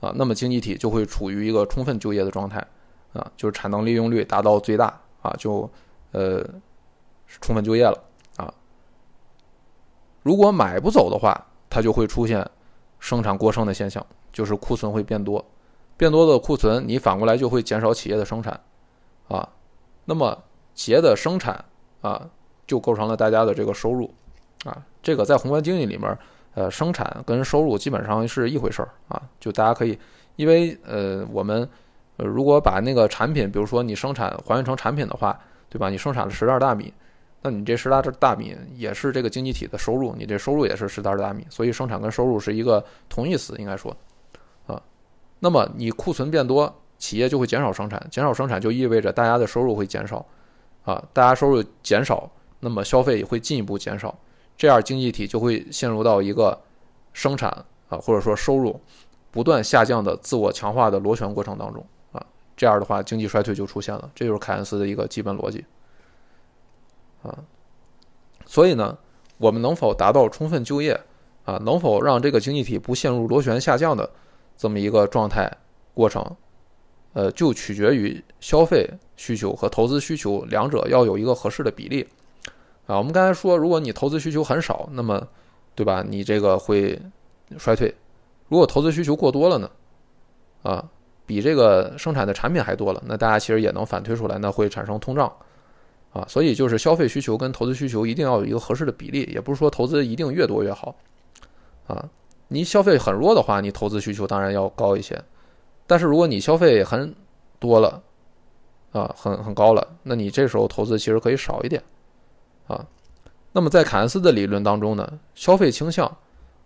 [0.00, 2.58] 啊，那么经济体就会处于一个充分就业的状态，
[3.12, 5.70] 啊，就是产能利用率达到最大，啊，就
[6.12, 6.42] 呃
[7.26, 8.02] 充分就业了，
[8.38, 8.50] 啊。
[10.22, 11.38] 如果买不走的话，
[11.68, 12.42] 它就会出现
[12.98, 15.44] 生产过剩的现象，就是库存会变多，
[15.96, 18.60] 变多的库存，你反过来就会减少企业的生产，
[19.28, 19.48] 啊，
[20.04, 20.36] 那么
[20.74, 21.64] 企业的生产
[22.00, 22.28] 啊，
[22.66, 24.12] 就构成了大家的这个收入，
[24.64, 26.16] 啊，这个在宏观经济里面。
[26.56, 29.98] 呃，生产跟收入基本上是一回事儿啊，就大家可以，
[30.36, 31.68] 因为呃，我们
[32.16, 35.36] 呃，如果把那个产品，比如说你生产还原成产品的话，
[35.68, 35.90] 对吧？
[35.90, 36.94] 你生产了十袋大米，
[37.42, 43.92] 那你这十袋大米也是这个经济体的收入，你这收入也是十袋大米，所以生产跟收入是一个同义词，应该说。
[45.44, 50.24] 那么你库存变多，企业就会减少生产，减少生产就意味着大家的收入会减少
[50.84, 52.30] 啊，大家收入减少，
[52.60, 54.18] 那么消费也会进一步减少。
[54.56, 56.58] 这样经济体就会陷入到一个
[57.12, 57.50] 生产
[57.90, 58.80] 啊，或者说收入
[59.30, 62.24] 不断下降的自我强化的螺旋过程当中啊，
[62.56, 65.62] 这样的话经济衰退就出现了，这就是凯恩斯的一个基本逻辑
[67.22, 67.36] 啊。
[68.46, 68.96] 所以呢，
[69.36, 70.98] 我们能否达到充分就业
[71.44, 74.08] 啊，能否让这个经济体不陷入螺旋下降的
[74.56, 75.50] 这么一个状态
[75.94, 76.24] 过程，
[77.12, 82.06] 呃，就取决于消费需求和投资需求两者要有一个合适的比例。
[82.86, 85.26] 啊，我们刚才说，如果你投资需求很少，那么，
[85.74, 86.04] 对吧？
[86.06, 87.00] 你这个会
[87.58, 87.94] 衰退。
[88.48, 89.70] 如果投资需求过多了呢？
[90.62, 90.84] 啊，
[91.24, 95.32] 比这个生产的产品还多了，那大家其实也能反推出来，那会产生通胀。
[96.12, 100.94] 啊，所以就是消费需求跟投资需求一定要有一个合适的比例，也不是说投资一定越多越好。
[101.86, 102.08] 啊，
[102.54, 105.20] 你消费很弱的话，你投资需求当然要高一些。
[105.88, 107.12] 但是如果你消费很
[107.58, 108.00] 多了，
[108.92, 111.82] 啊，很很高了，那你这时候投资其实可以少一点。
[112.68, 112.86] 啊，
[113.50, 116.06] 那么在凯恩斯的理论当中呢，消费倾向，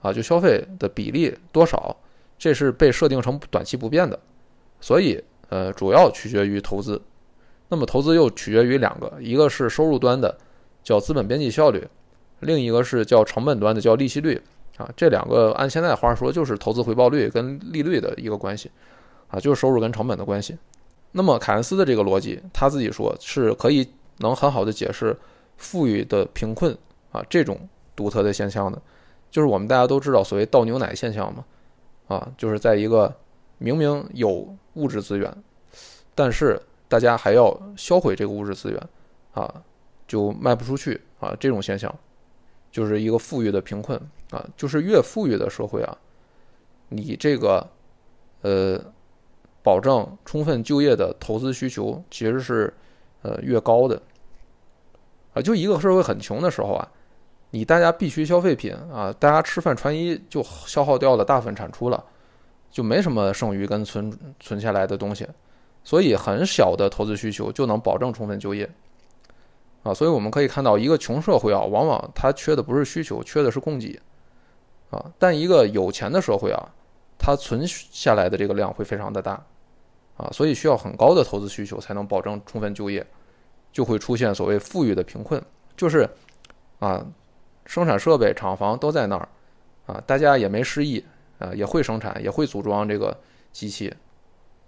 [0.03, 1.97] 啊，就消费的比例多少，
[2.39, 4.21] 这是被设定成短期不变的，
[4.83, 7.01] 所以呃，主要取决于投资。
[7.71, 10.37] 那么投资又取决于两个，一个是收入端的
[10.85, 11.89] 叫资本边际效率，
[12.41, 14.41] 另一个是叫成本端的叫利息率。
[14.79, 18.71] 啊，这两个按现在话说就是投资回报率跟利率的一个关系，
[19.29, 20.57] 啊，就是收入跟成本的关系。
[21.13, 23.87] 那么凯恩斯的这个逻辑，他自己说是可以
[24.19, 25.15] 能很好的解释。
[25.61, 26.73] 富裕的贫困
[27.11, 27.59] 啊，这种
[27.97, 28.81] 独特的现象的，
[29.29, 31.45] 就是我们大家都知道所谓倒牛奶现象嘛，
[32.07, 33.13] 啊，就是在一个
[33.59, 35.37] 明明有物质资源，
[36.15, 38.81] 但是大家还要销毁这个物质资源，
[39.33, 39.53] 啊，
[40.07, 41.93] 就卖不出去啊，这种现象，
[42.79, 44.01] 就是一个富裕的贫困
[44.31, 45.99] 啊，就是越富裕的社会啊，
[46.89, 47.69] 你这个
[48.43, 48.81] 呃
[49.65, 52.73] 保证充分就业的投资需求其实是
[53.23, 54.01] 呃越高的。
[55.33, 56.89] 啊，就一个社会很穷的时候啊，
[57.51, 62.05] 你大家必须消费品啊，大家吃饭穿衣就消耗掉了大部分产出了，
[62.71, 65.27] 就没什么剩余跟存存下来的东西，
[65.83, 68.71] 所以很小的投资需求就能保证充分就业。
[69.89, 73.99] 啊，所以我们可以看到，一个穷社会啊，往往它缺的不是需求，缺的是供给。
[74.91, 76.69] 啊，但一个有钱的社会啊，
[77.19, 79.43] 它存下来的这个量会非常的大。
[80.17, 83.07] 啊，所以需要很高的投资需求才能保证充分就业。
[83.71, 85.41] 就会出现所谓富裕的贫困，
[85.77, 86.09] 就是
[86.79, 87.07] 啊，
[87.67, 89.29] 生产设备、厂房都在那儿
[89.87, 91.05] 啊，大家也没失忆
[91.39, 93.17] 啊，也会生产，也会组装这个
[93.53, 93.95] 机器，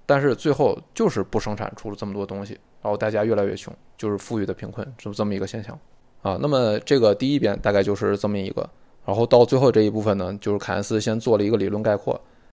[0.05, 5.79] 但是最后就是不生产出了这么多东西，然后大家越来越穷，就是富裕的贫困，就这么一个现象
[6.23, 6.39] 啊。
[6.41, 8.69] 那么这个第一遍大概就是这么一个，
[9.05, 12.21] 然后到最后这一部分呢，就是凯恩斯先做了一个理论概括